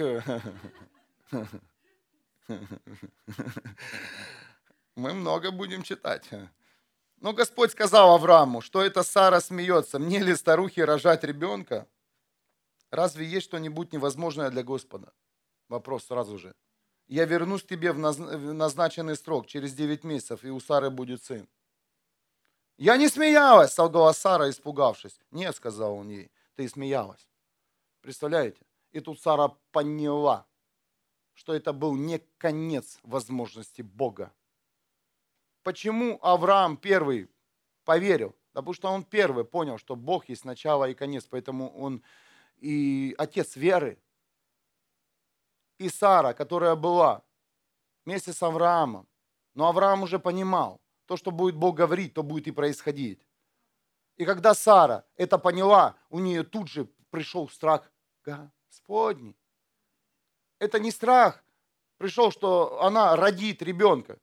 [4.96, 6.30] Мы много будем читать.
[7.22, 10.00] Но Господь сказал Аврааму, что это Сара смеется.
[10.00, 11.88] Мне ли старухе рожать ребенка?
[12.90, 15.14] Разве есть что-нибудь невозможное для Господа?
[15.70, 16.56] Вопрос сразу же.
[17.08, 21.48] Я вернусь к тебе в назначенный срок, через 9 месяцев, и у Сары будет сын.
[22.78, 25.20] Я не смеялась, солгала Сара, испугавшись.
[25.30, 27.30] Нет, сказал он ей, ты смеялась.
[28.02, 28.66] Представляете?
[28.94, 30.48] И тут Сара поняла,
[31.34, 34.34] что это был не конец возможности Бога.
[35.63, 37.30] Почему Авраам первый
[37.86, 38.36] поверил?
[38.54, 42.04] Да потому что он первый понял, что Бог есть начало и конец, поэтому он
[42.58, 43.97] и отец веры.
[45.78, 47.24] И Сара, которая была
[48.06, 49.08] вместе с Авраамом.
[49.54, 53.26] Но Авраам уже понимал, то, что будет Бог говорить, то будет и происходить.
[54.17, 57.91] И когда Сара это поняла, у нее тут же пришел страх
[58.24, 59.36] Господний.
[60.60, 61.43] Это не страх
[61.97, 64.19] пришел, что она родит ребенка.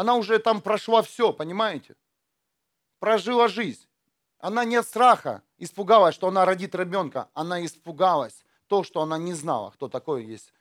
[0.00, 1.94] Она уже там прошла все, понимаете?
[3.00, 3.86] Прожила жизнь.
[4.38, 7.28] Она не от страха испугалась, что она родит ребенка.
[7.34, 10.54] Она испугалась то, что она не знала, кто такой есть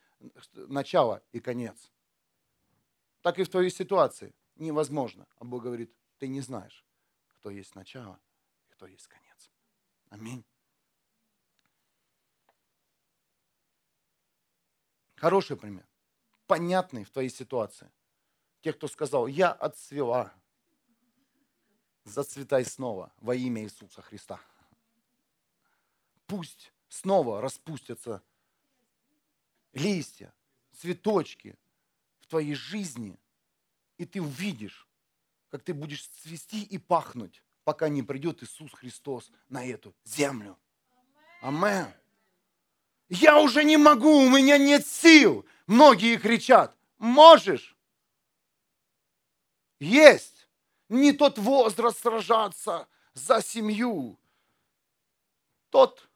[0.53, 1.89] начало и конец.
[3.21, 5.25] Так и в твоей ситуации невозможно.
[5.37, 6.85] А Бог говорит, ты не знаешь,
[7.35, 8.19] кто есть начало
[8.67, 9.49] и кто есть конец.
[10.09, 10.43] Аминь.
[15.15, 15.87] Хороший пример.
[16.45, 17.89] Понятный в твоей ситуации.
[18.61, 20.33] Те, кто сказал, я отцвела,
[22.03, 24.39] зацветай снова во имя Иисуса Христа.
[26.27, 28.21] Пусть снова распустятся
[29.73, 30.33] листья,
[30.73, 31.57] цветочки
[32.19, 33.19] в твоей жизни–
[33.99, 34.87] и ты увидишь,
[35.51, 40.57] как ты будешь цвести и пахнуть, пока не придет Иисус Христос на эту землю.
[41.41, 41.87] Амен.
[43.09, 45.45] Я уже не могу, у меня нет сил.
[45.67, 47.75] Многие кричат, можешь?
[49.79, 50.47] Есть.
[50.89, 54.19] Не тот возраст сражаться за семью.
[55.69, 56.09] Тот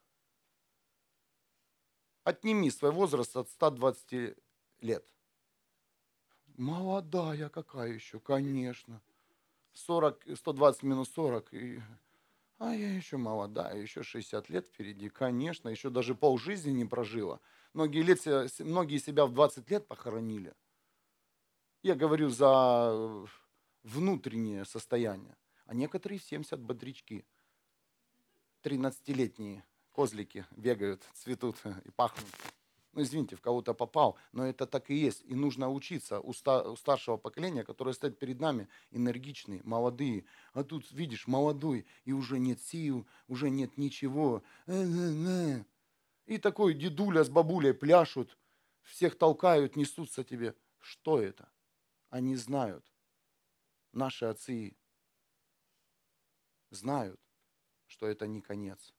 [2.24, 4.36] отними свой возраст от 120
[4.82, 5.08] лет.
[6.58, 9.02] Молодая какая еще, конечно.
[9.74, 11.54] 40, 120 минус 40.
[11.54, 11.82] И...
[12.60, 17.40] А я еще молодая, еще 60 лет впереди, конечно, еще даже полжизни не прожила.
[17.74, 18.24] Многие, лет,
[18.60, 20.54] многие себя в 20 лет похоронили.
[21.82, 23.26] Я говорю за
[23.84, 25.36] внутреннее состояние.
[25.66, 27.26] А некоторые в 70 бодрячки.
[28.64, 32.30] 13-летние козлики бегают, цветут и пахнут
[32.94, 35.24] ну извините, в кого-то попал, но это так и есть.
[35.26, 40.26] И нужно учиться у, ста, у старшего поколения, которое стоит перед нами, энергичные, молодые.
[40.54, 44.44] А тут, видишь, молодой, и уже нет сил, уже нет ничего.
[44.68, 48.38] И такой дедуля с бабулей пляшут,
[48.84, 50.56] всех толкают, несутся тебе.
[50.80, 51.50] Что это?
[52.10, 52.86] Они знают.
[53.94, 54.76] Наши отцы
[56.72, 57.20] знают,
[57.86, 58.94] что это не конец.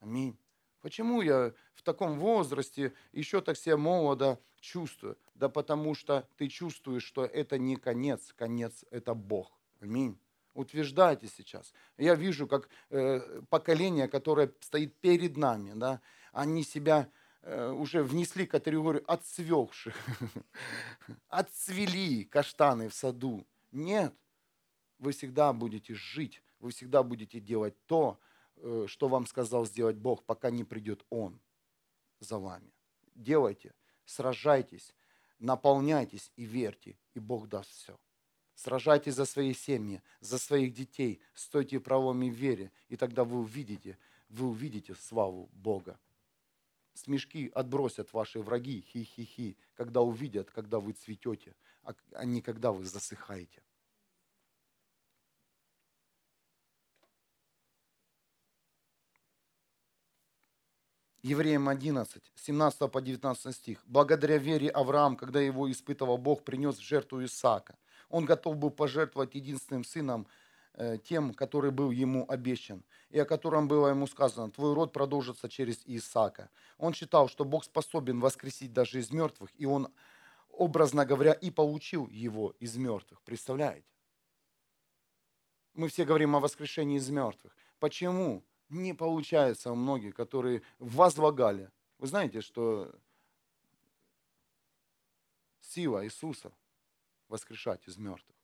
[0.00, 0.38] Аминь.
[0.80, 5.18] Почему я в таком возрасте еще так себя молодо чувствую?
[5.34, 9.52] Да потому что ты чувствуешь, что это не конец, конец– это Бог.
[9.80, 10.18] Аминь.
[10.54, 11.74] Утверждайте сейчас.
[11.98, 16.00] Я вижу, как э, поколение, которое стоит перед нами, да,
[16.32, 17.10] они себя
[17.42, 19.94] э, уже внесли категорию отцвевших,
[21.28, 23.46] отцвели каштаны в саду.
[23.72, 24.14] Нет,
[24.98, 28.18] вы всегда будете жить, вы всегда будете делать то,
[28.56, 31.40] Э, что вам сказал сделать Бог, пока не придет Он
[32.20, 32.72] за вами.
[33.14, 33.74] Делайте,
[34.04, 34.94] сражайтесь,
[35.38, 37.98] наполняйтесь и верьте, и Бог даст все.
[38.54, 43.98] Сражайтесь за свои семьи, за своих детей, стойте в проломе вере, и тогда вы увидите,
[44.30, 46.00] вы увидите славу Бога.
[46.94, 51.54] Смешки отбросят ваши враги, хи-хи-хи, когда увидят, когда вы цветете,
[52.12, 53.62] а не когда вы засыхаете.
[61.26, 63.82] Евреям 11, 17 по 19 стих.
[63.86, 67.76] «Благодаря вере Авраам, когда его испытывал Бог, принес в жертву Исаака.
[68.08, 70.28] Он готов был пожертвовать единственным сыном,
[70.74, 75.48] э, тем, который был ему обещан, и о котором было ему сказано, твой род продолжится
[75.48, 76.48] через Исаака.
[76.78, 79.88] Он считал, что Бог способен воскресить даже из мертвых, и он,
[80.56, 83.22] образно говоря, и получил его из мертвых.
[83.22, 83.86] Представляете?
[85.74, 87.54] Мы все говорим о воскрешении из мертвых.
[87.78, 91.70] Почему не получается у многих, которые возлагали.
[91.98, 92.92] Вы знаете, что
[95.60, 96.52] сила Иисуса
[97.28, 98.36] воскрешать из мертвых.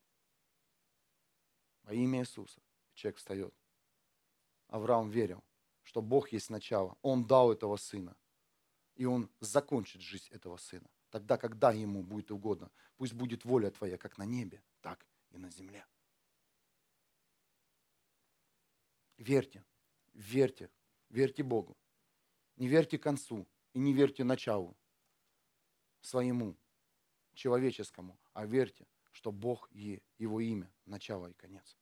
[1.83, 2.61] Во имя Иисуса
[2.95, 3.55] человек встает.
[4.69, 5.43] Авраам верил,
[5.83, 6.97] что Бог есть начало.
[7.03, 8.17] Он дал этого сына.
[8.95, 10.89] И он закончит жизнь этого сына.
[11.13, 12.71] Тогда, когда ему будет угодно.
[12.97, 15.87] Пусть будет воля твоя, как на небе, так и на земле.
[19.19, 19.63] Верьте,
[20.15, 20.71] верьте,
[21.11, 21.77] верьте Богу.
[22.57, 24.75] Не верьте концу и не верьте началу
[26.01, 26.57] своему,
[27.35, 31.77] человеческому, а верьте, что Бог и Его имя, начало и конец.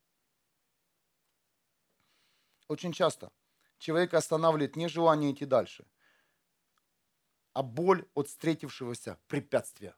[2.66, 3.30] Очень часто
[3.78, 5.86] человека останавливает не желание идти дальше,
[7.60, 9.94] а боль от встретившегося препятствия.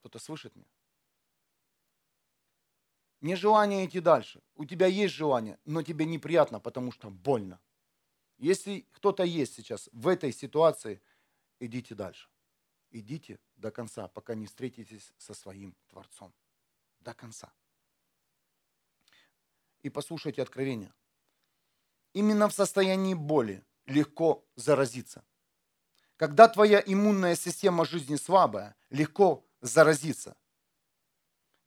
[0.00, 0.68] Кто-то слышит меня?
[3.22, 4.42] Не желание идти дальше.
[4.56, 7.62] У тебя есть желание, но тебе неприятно, потому что больно.
[8.36, 11.00] Если кто-то есть сейчас в этой ситуации,
[11.60, 12.28] идите дальше.
[12.90, 16.34] Идите до конца, пока не встретитесь со своим Творцом.
[17.00, 17.50] До конца.
[19.80, 20.92] И послушайте откровение.
[22.12, 25.24] Именно в состоянии боли легко заразиться.
[26.18, 30.36] Когда твоя иммунная система жизни слабая, легко заразиться–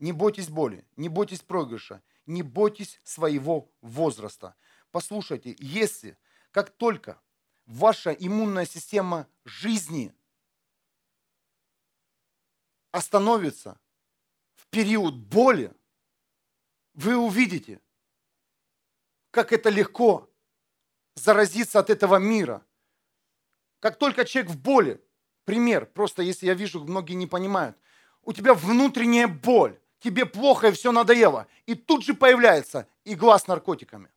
[0.01, 4.55] не бойтесь боли, не бойтесь проигрыша, не бойтесь своего возраста.
[4.89, 6.17] Послушайте, если
[6.49, 7.21] как только
[7.67, 10.11] ваша иммунная система жизни
[12.89, 13.79] остановится
[14.55, 15.71] в период боли,
[16.95, 17.79] вы увидите,
[19.29, 20.33] как это легко
[21.13, 22.65] заразиться от этого мира.
[23.81, 25.01] Как только человек в боли,
[25.43, 27.75] пример, просто если я вижу, многие не понимают,
[28.21, 31.47] у тебя внутренняя боль, тебе плохо и все надоело.
[31.65, 34.09] И тут же появляется игла с наркотиками.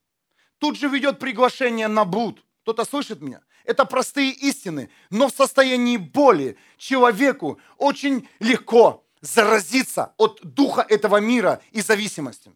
[0.58, 2.44] Тут же ведет приглашение на блуд.
[2.62, 3.40] Кто-то слышит меня?
[3.64, 11.62] Это простые истины, но в состоянии боли человеку очень легко заразиться от духа этого мира
[11.70, 12.52] и зависимости.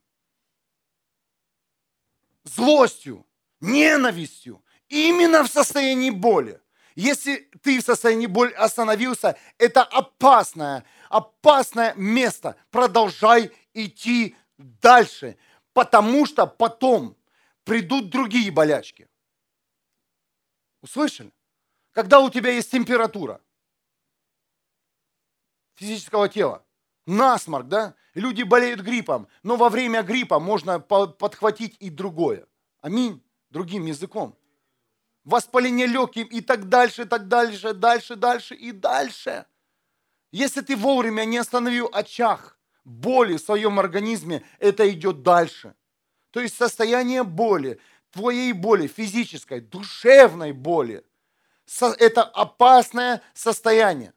[2.45, 3.27] Злостью,
[3.61, 6.61] ненавистью, именно в состоянии боли.
[6.99, 12.57] Если ты в состоянии боли остановился, это опасное, опасное место.
[12.73, 15.39] Продолжай идти дальше,
[15.75, 17.17] потому что потом
[17.63, 19.09] придут другие болячки.
[20.83, 21.33] Услышали?
[21.93, 23.41] Когда у тебя есть температура
[25.77, 26.67] физического тела,
[27.07, 27.95] насморк, да?
[28.15, 32.49] Люди болеют гриппом, но во время гриппа можно подхватить и другое.
[32.81, 33.25] Аминь.
[33.51, 34.37] Другим языком
[35.29, 39.45] воспаление легких и так дальше, и так дальше, дальше, дальше и дальше.
[40.33, 45.75] Если ты вовремя не остановил очаг боли в своем организме, это идет дальше.
[46.31, 47.79] То есть состояние боли,
[48.11, 51.05] твоей боли, физической, душевной боли,
[51.99, 54.15] это опасное состояние.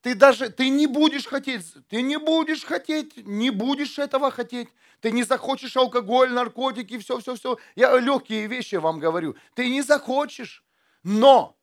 [0.00, 4.68] Ты даже, ты не будешь хотеть, ты не будешь хотеть, не будешь этого хотеть.
[5.00, 7.58] Ты не захочешь алкоголь, наркотики, все, все, все.
[7.76, 9.36] Я легкие вещи вам говорю.
[9.54, 10.64] Ты не захочешь,
[11.02, 11.58] но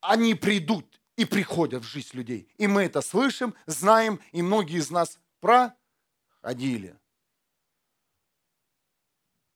[0.00, 2.48] они придут и приходят в жизнь людей.
[2.56, 6.98] И мы это слышим, знаем, и многие из нас проходили.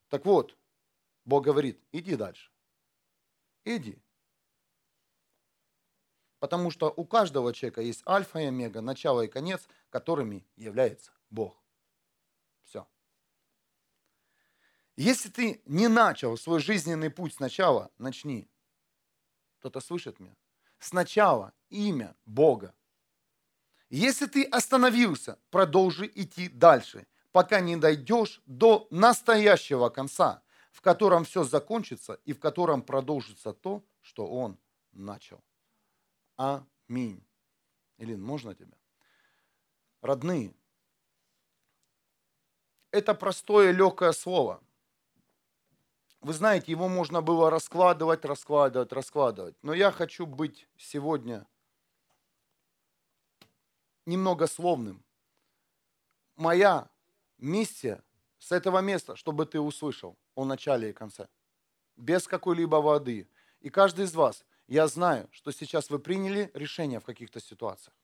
[0.09, 0.57] Так вот,
[1.25, 2.51] Бог говорит, иди дальше.
[3.65, 4.04] Иди.
[6.45, 11.57] Потому что у каждого человека есть альфа и омега, начало и конец, которыми является Бог.
[12.65, 12.87] Все.
[14.95, 18.47] Если ты не начал свой жизненный путь сначала, начни.
[19.59, 20.37] Кто-то слышит меня?
[20.79, 22.75] Сначала имя Бога.
[23.89, 30.43] Если ты остановился, продолжи идти дальше, пока не дойдешь до настоящего конца,
[30.73, 34.59] в котором все закончится и в котором продолжится то, что Он
[34.93, 35.43] начал.
[36.37, 37.25] Аминь.
[37.99, 38.77] Илин, можно тебя?
[40.01, 40.53] Родные,
[42.91, 44.63] это простое легкое слово.
[46.21, 49.57] Вы знаете, его можно было раскладывать, раскладывать, раскладывать.
[49.63, 51.47] Но я хочу быть сегодня
[54.07, 55.05] немного словным.
[56.37, 56.89] Моя
[57.39, 58.03] миссия
[58.39, 61.29] с этого места, чтобы ты услышал о начале и конце.
[61.97, 63.29] Без какой-либо воды.
[63.61, 67.95] И каждый из вас– я знаю, что сейчас вы приняли решение в каких-то ситуациях.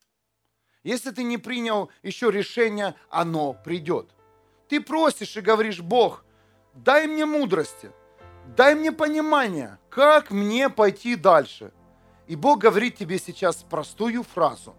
[0.83, 4.11] Если ты не принял еще решение, оно придет.
[4.69, 6.25] Ты просишь и говоришь, Бог,
[6.75, 7.93] дай мне мудрости,
[8.57, 11.73] дай мне понимание, как мне пойти дальше.
[12.27, 14.75] И Бог говорит тебе сейчас простую фразу.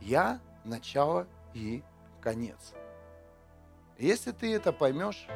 [0.00, 1.82] Я начало и
[2.20, 2.74] конец.
[3.98, 5.26] Если ты это поймешь,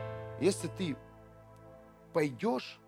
[0.41, 0.97] если ты
[2.13, 2.79] пойдешь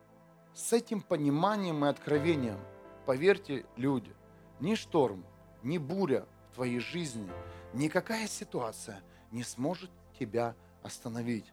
[0.55, 2.59] с этим пониманием и откровением,
[3.05, 4.15] поверьте, люди,
[4.61, 5.25] ни шторм,
[5.63, 7.29] ни буря в твоей жизни,
[7.73, 9.03] никакая ситуация
[9.33, 11.53] не сможет тебя остановить.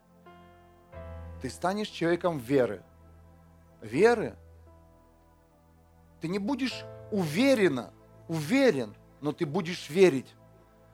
[1.42, 2.84] Ты станешь человеком веры.
[3.82, 4.36] Веры.
[6.22, 7.92] Ты не будешь уверенно,
[8.28, 10.36] уверен, но ты будешь верить,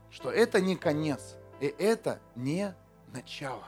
[0.10, 2.74] что это не конец, и это не
[3.12, 3.68] начало.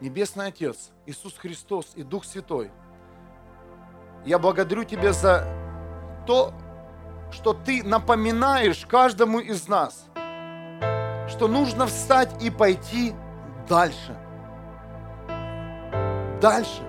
[0.00, 2.70] Небесный Отец, Иисус Христос и Дух Святой,
[4.24, 5.44] я благодарю Тебя за
[6.24, 6.52] то,
[7.32, 10.06] что Ты напоминаешь каждому из нас,
[11.28, 13.12] что нужно встать и пойти
[13.68, 14.16] дальше.
[16.40, 16.82] Дальше.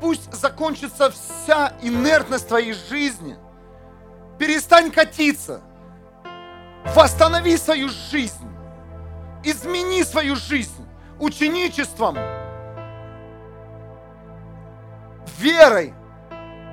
[0.00, 3.36] Пусть закончится вся инертность твоей жизни.
[4.38, 5.60] Перестань катиться.
[6.94, 8.48] Восстанови свою жизнь.
[9.44, 10.87] Измени свою жизнь
[11.18, 12.16] ученичеством,
[15.38, 15.94] верой,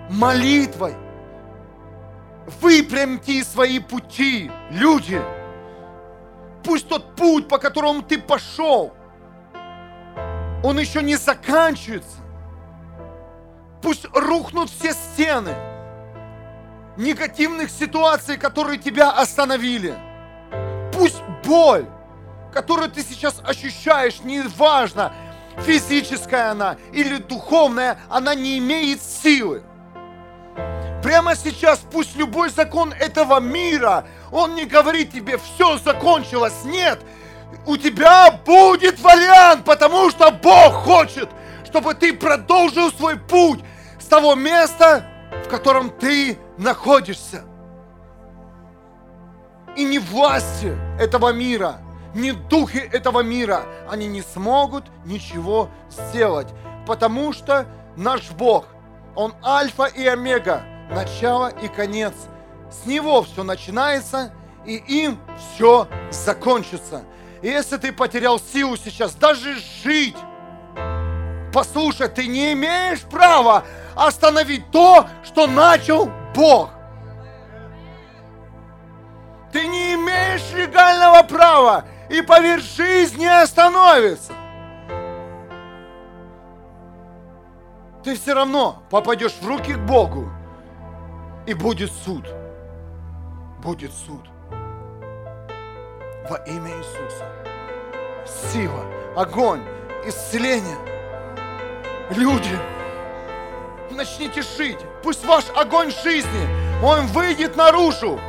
[0.09, 0.95] молитвой.
[2.61, 5.21] Выпрямьте свои пути, люди.
[6.63, 8.93] Пусть тот путь, по которому ты пошел,
[10.63, 12.17] он еще не заканчивается.
[13.81, 15.55] Пусть рухнут все стены
[16.97, 19.95] негативных ситуаций, которые тебя остановили.
[20.93, 21.85] Пусть боль,
[22.55, 25.11] которую ты сейчас ощущаешь, неважно,
[25.65, 29.61] физическая она или духовная, она не имеет силы.
[31.03, 36.63] Прямо сейчас пусть любой закон этого мира, он не говорит тебе, все закончилось.
[36.63, 37.01] Нет,
[37.65, 41.29] у тебя будет вариант, потому что Бог хочет,
[41.65, 43.59] чтобы ты продолжил свой путь
[43.99, 45.05] с того места,
[45.45, 47.43] в котором ты находишься.
[49.75, 51.81] И не власти этого мира–
[52.15, 56.47] ни духи этого мира, они не смогут ничего сделать,
[56.87, 58.67] потому что наш Бог,
[59.15, 62.13] Он альфа и омега, начало и конец.
[62.71, 64.33] С Него все начинается,
[64.65, 67.03] и им все закончится.
[67.41, 70.17] И если ты потерял силу сейчас даже жить,
[71.53, 76.69] послушай, ты не имеешь права остановить то, что начал Бог.
[79.51, 84.33] Ты не имеешь легального права и поверь, жизнь не остановится.
[88.03, 90.29] Ты все равно попадешь в руки к Богу,
[91.47, 92.25] и будет суд.
[93.63, 94.21] Будет суд.
[96.29, 97.25] Во имя Иисуса.
[98.51, 98.85] Сила,
[99.15, 99.61] огонь,
[100.05, 100.77] исцеление.
[102.11, 102.59] Люди,
[103.89, 104.79] начните жить.
[105.01, 106.47] Пусть ваш огонь жизни,
[106.83, 108.19] он выйдет наружу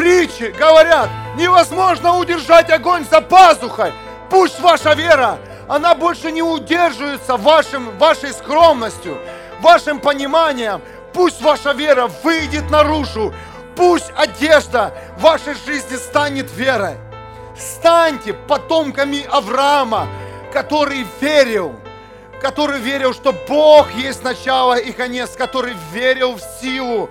[0.00, 3.92] притчи говорят, невозможно удержать огонь за пазухой.
[4.30, 5.36] Пусть ваша вера,
[5.68, 9.18] она больше не удерживается вашим, вашей скромностью,
[9.60, 10.80] вашим пониманием.
[11.12, 13.34] Пусть ваша вера выйдет наружу.
[13.76, 16.94] Пусть одежда вашей жизни станет верой.
[17.58, 20.06] Станьте потомками Авраама,
[20.50, 21.76] который верил,
[22.40, 27.10] который верил, что Бог есть начало и конец, который верил в силу,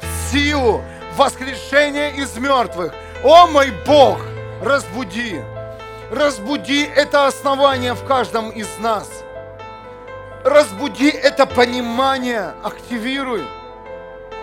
[0.00, 0.82] в силу,
[1.20, 2.94] воскрешение из мертвых.
[3.22, 4.20] О мой Бог,
[4.62, 5.38] разбуди,
[6.10, 9.06] разбуди это основание в каждом из нас.
[10.44, 13.42] Разбуди это понимание, активируй,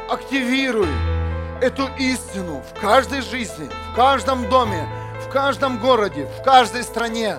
[0.08, 0.90] активируй
[1.64, 4.88] эту истину в каждой жизни, в каждом доме,
[5.26, 7.38] в каждом городе, в каждой стране.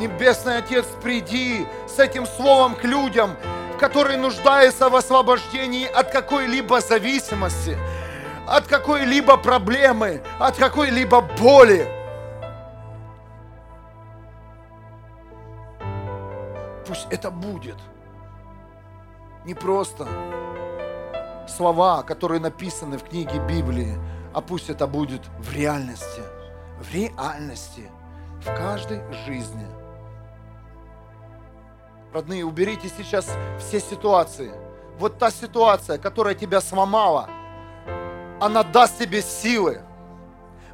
[0.00, 3.36] Небесный Отец, приди с этим словом к людям,
[3.76, 7.76] который нуждается в освобождении от какой-либо зависимости,
[8.46, 11.88] от какой-либо проблемы, от какой-либо боли.
[16.86, 17.76] Пусть это будет
[19.44, 20.06] не просто
[21.48, 23.96] слова, которые написаны в книге Библии,
[24.34, 26.22] а пусть это будет в реальности,
[26.80, 27.90] в реальности,
[28.40, 29.66] в каждой жизни–
[32.16, 34.50] Родные, уберите сейчас все ситуации.
[34.98, 37.28] Вот та ситуация, которая тебя сломала,
[38.40, 39.82] она даст тебе силы.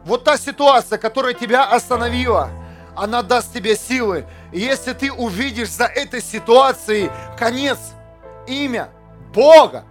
[0.04, 2.48] Вот та ситуация, которая тебя остановила,
[2.94, 4.24] она даст тебе силы.
[4.52, 7.78] И если ты увидишь за этой ситуацией конец,
[8.46, 8.90] имя
[9.34, 9.82] Бога,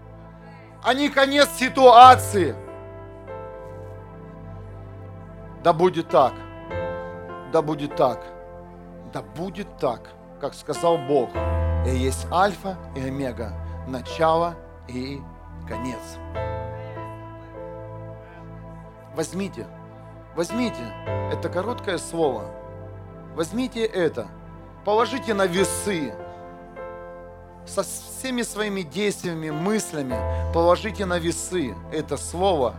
[0.81, 2.55] а не конец ситуации,
[5.65, 6.31] да будет так,
[7.51, 8.23] да будет так,
[9.11, 11.29] да будет так как сказал Бог,
[11.85, 13.53] я есть альфа и омега,
[13.87, 14.55] начало
[14.87, 15.21] и
[15.67, 16.17] конец.
[19.15, 19.67] Возьмите,
[20.35, 20.81] возьмите
[21.31, 22.45] это короткое слово,
[23.35, 24.27] возьмите это
[24.83, 26.11] положите на весы.
[27.67, 30.17] Со всеми своими действиями, мыслями
[30.51, 32.73] положите на весы это слово,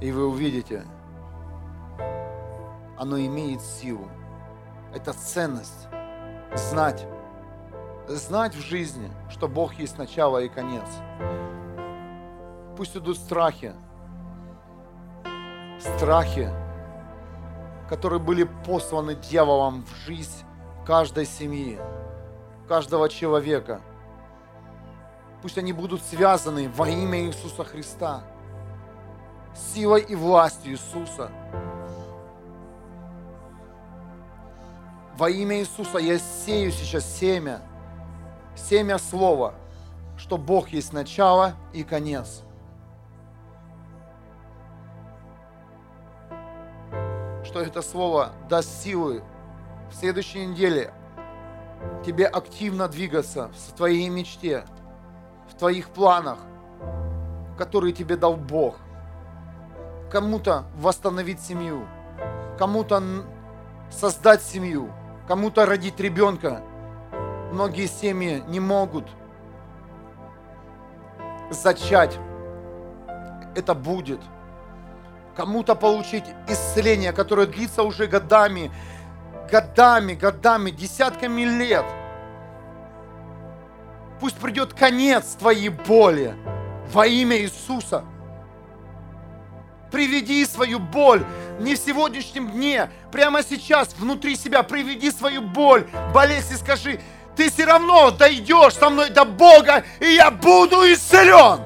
[0.00, 0.84] и вы увидите,
[2.96, 4.08] оно имеет силу.
[4.94, 5.88] Это ценность.
[6.54, 7.06] Знать.
[8.08, 10.86] Знать в жизни, что Бог есть начало и конец.
[12.76, 13.72] Пусть идут страхи.
[15.80, 16.48] Страхи,
[17.88, 20.44] которые были посланы дьяволом в жизнь
[20.86, 21.78] каждой семьи,
[22.68, 23.80] каждого человека.
[25.42, 28.22] Пусть они будут связаны во имя Иисуса Христа,
[29.54, 31.30] силой и властью Иисуса.
[35.16, 37.62] Во имя Иисуса я сею сейчас семя,
[38.54, 39.54] семя слова,
[40.18, 42.42] что Бог есть начало и конец.
[47.44, 49.24] Что это слово даст силы
[49.90, 50.92] в следующей неделе
[52.04, 54.64] тебе активно двигаться в твоей мечте,
[55.48, 56.40] в твоих планах,
[57.56, 58.76] которые тебе дал Бог.
[60.10, 61.86] Кому-то восстановить семью,
[62.58, 63.02] кому-то
[63.90, 64.92] создать семью,
[65.26, 66.62] кому-то родить ребенка.
[67.52, 69.08] Многие семьи не могут
[71.50, 72.18] зачать.
[73.54, 74.20] Это будет.
[75.36, 78.70] Кому-то получить исцеление, которое длится уже годами,
[79.50, 81.84] годами, годами, десятками лет.
[84.20, 86.34] Пусть придет конец твоей боли
[86.92, 88.04] во имя Иисуса.
[89.92, 91.24] Приведи свою боль
[91.60, 97.00] не в сегодняшнем дне, прямо сейчас, внутри себя, приведи свою боль, болезнь и скажи,
[97.36, 101.60] ты все равно дойдешь со мной до Бога, и я буду исцелен.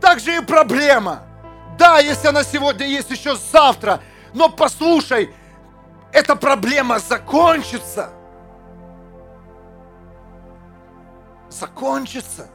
[0.00, 1.22] Так же и проблема.
[1.78, 4.00] Да, если она сегодня есть еще завтра,
[4.32, 5.34] но послушай,
[6.12, 8.10] эта проблема закончится.
[11.50, 12.48] Закончится.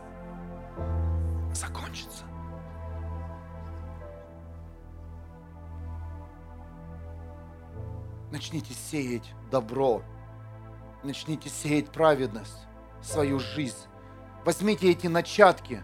[1.54, 1.81] Закончится.
[8.32, 10.02] Начните сеять добро.
[11.04, 12.68] Начните сеять праведность
[13.02, 13.88] свою жизнь.
[14.46, 15.84] Возьмите эти начатки.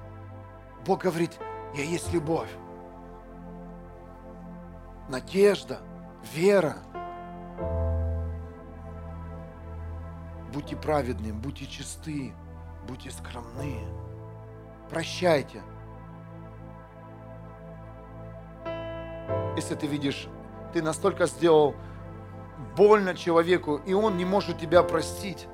[0.86, 1.38] Бог говорит,
[1.76, 2.50] я есть любовь
[5.10, 5.80] надежда,
[6.34, 6.78] вера.
[10.54, 12.34] Будьте праведны, будьте чисты,
[12.88, 13.80] будьте скромны.
[14.90, 15.62] Прощайте.
[19.56, 20.28] Если ты видишь,
[20.74, 21.76] ты настолько сделал
[22.76, 25.48] больно человеку, и он не может тебя простить,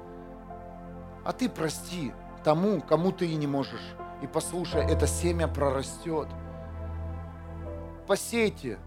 [1.25, 3.95] а ты прости тому, кому ты и не можешь.
[4.21, 6.27] И послушай, это семя прорастет.
[8.07, 8.77] Посейте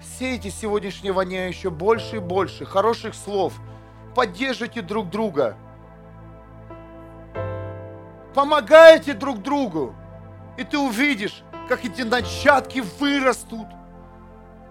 [0.00, 3.54] Сейте сегодняшнего дня еще больше и больше хороших слов.
[4.14, 5.56] Поддержите друг друга.
[8.34, 9.94] Помогайте друг другу.
[10.58, 13.66] И ты увидишь, как эти начатки вырастут.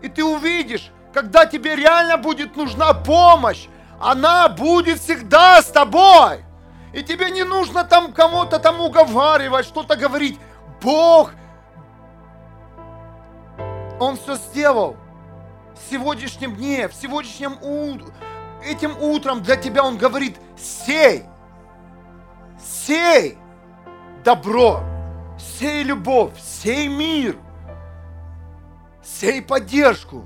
[0.02, 3.68] И ты увидишь, когда тебе реально будет нужна помощь,
[4.02, 6.44] она будет всегда с тобой.
[6.92, 10.38] И тебе не нужно там кому-то там уговаривать, что-то говорить.
[10.82, 11.32] Бог,
[13.98, 14.98] Он все сделал
[15.74, 18.12] в сегодняшнем дне, в сегодняшнем ут...
[18.62, 21.24] этим утром для тебя Он говорит, сей,
[22.62, 23.38] сей
[24.26, 24.84] добро,
[25.40, 27.38] сей любовь, сей мир,
[29.02, 30.26] сей поддержку.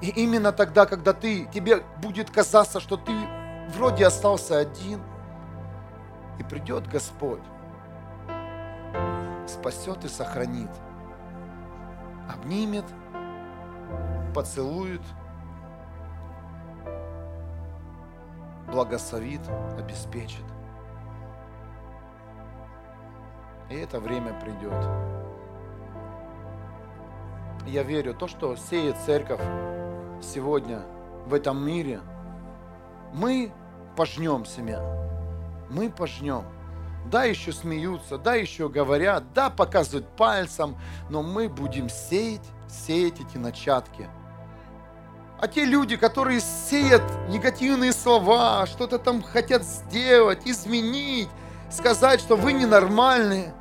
[0.00, 3.12] И именно тогда, когда ты, тебе будет казаться, что ты
[3.74, 5.00] вроде остался один,
[6.38, 7.42] и придет Господь,
[9.46, 10.70] спасет и сохранит,
[12.32, 12.84] обнимет
[14.34, 15.00] поцелует,
[18.70, 19.40] благословит,
[19.76, 20.44] обеспечит.
[23.68, 24.72] И это время придет.
[27.66, 29.40] Я верю, то, что сеет церковь
[30.22, 30.82] сегодня
[31.26, 32.00] в этом мире,
[33.12, 33.52] мы
[33.96, 34.80] пожнем семя.
[35.70, 36.44] Мы пожнем.
[37.10, 40.76] Да, еще смеются, да, еще говорят, да, показывают пальцем,
[41.08, 44.06] но мы будем сеять, сеять эти начатки–
[45.40, 51.28] а те люди, которые сеют негативные слова, что-то там хотят сделать, изменить,
[51.70, 53.54] сказать, что вы ненормальные,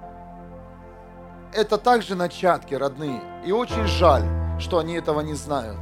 [1.53, 3.21] это также начатки, родные.
[3.45, 4.23] И очень жаль,
[4.59, 5.77] что они этого не знают.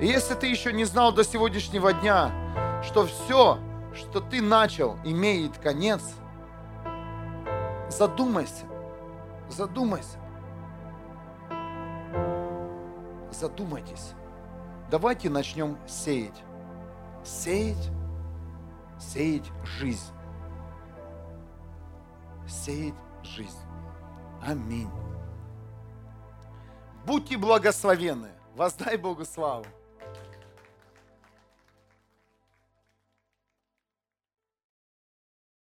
[0.00, 2.32] И если ты еще не знал до сегодняшнего дня,
[2.82, 3.58] что все,
[3.94, 6.02] что ты начал, имеет конец,
[7.90, 8.64] задумайся,
[9.50, 10.18] задумайся,
[13.30, 14.12] задумайтесь.
[14.90, 16.42] Давайте начнем сеять.
[17.22, 17.90] сеять,
[18.98, 20.12] сеять жизнь.
[22.48, 23.58] Сеять жизнь.
[24.42, 24.90] Аминь.
[27.04, 28.30] Будьте благословенны.
[28.56, 29.66] Воздай Богу славу.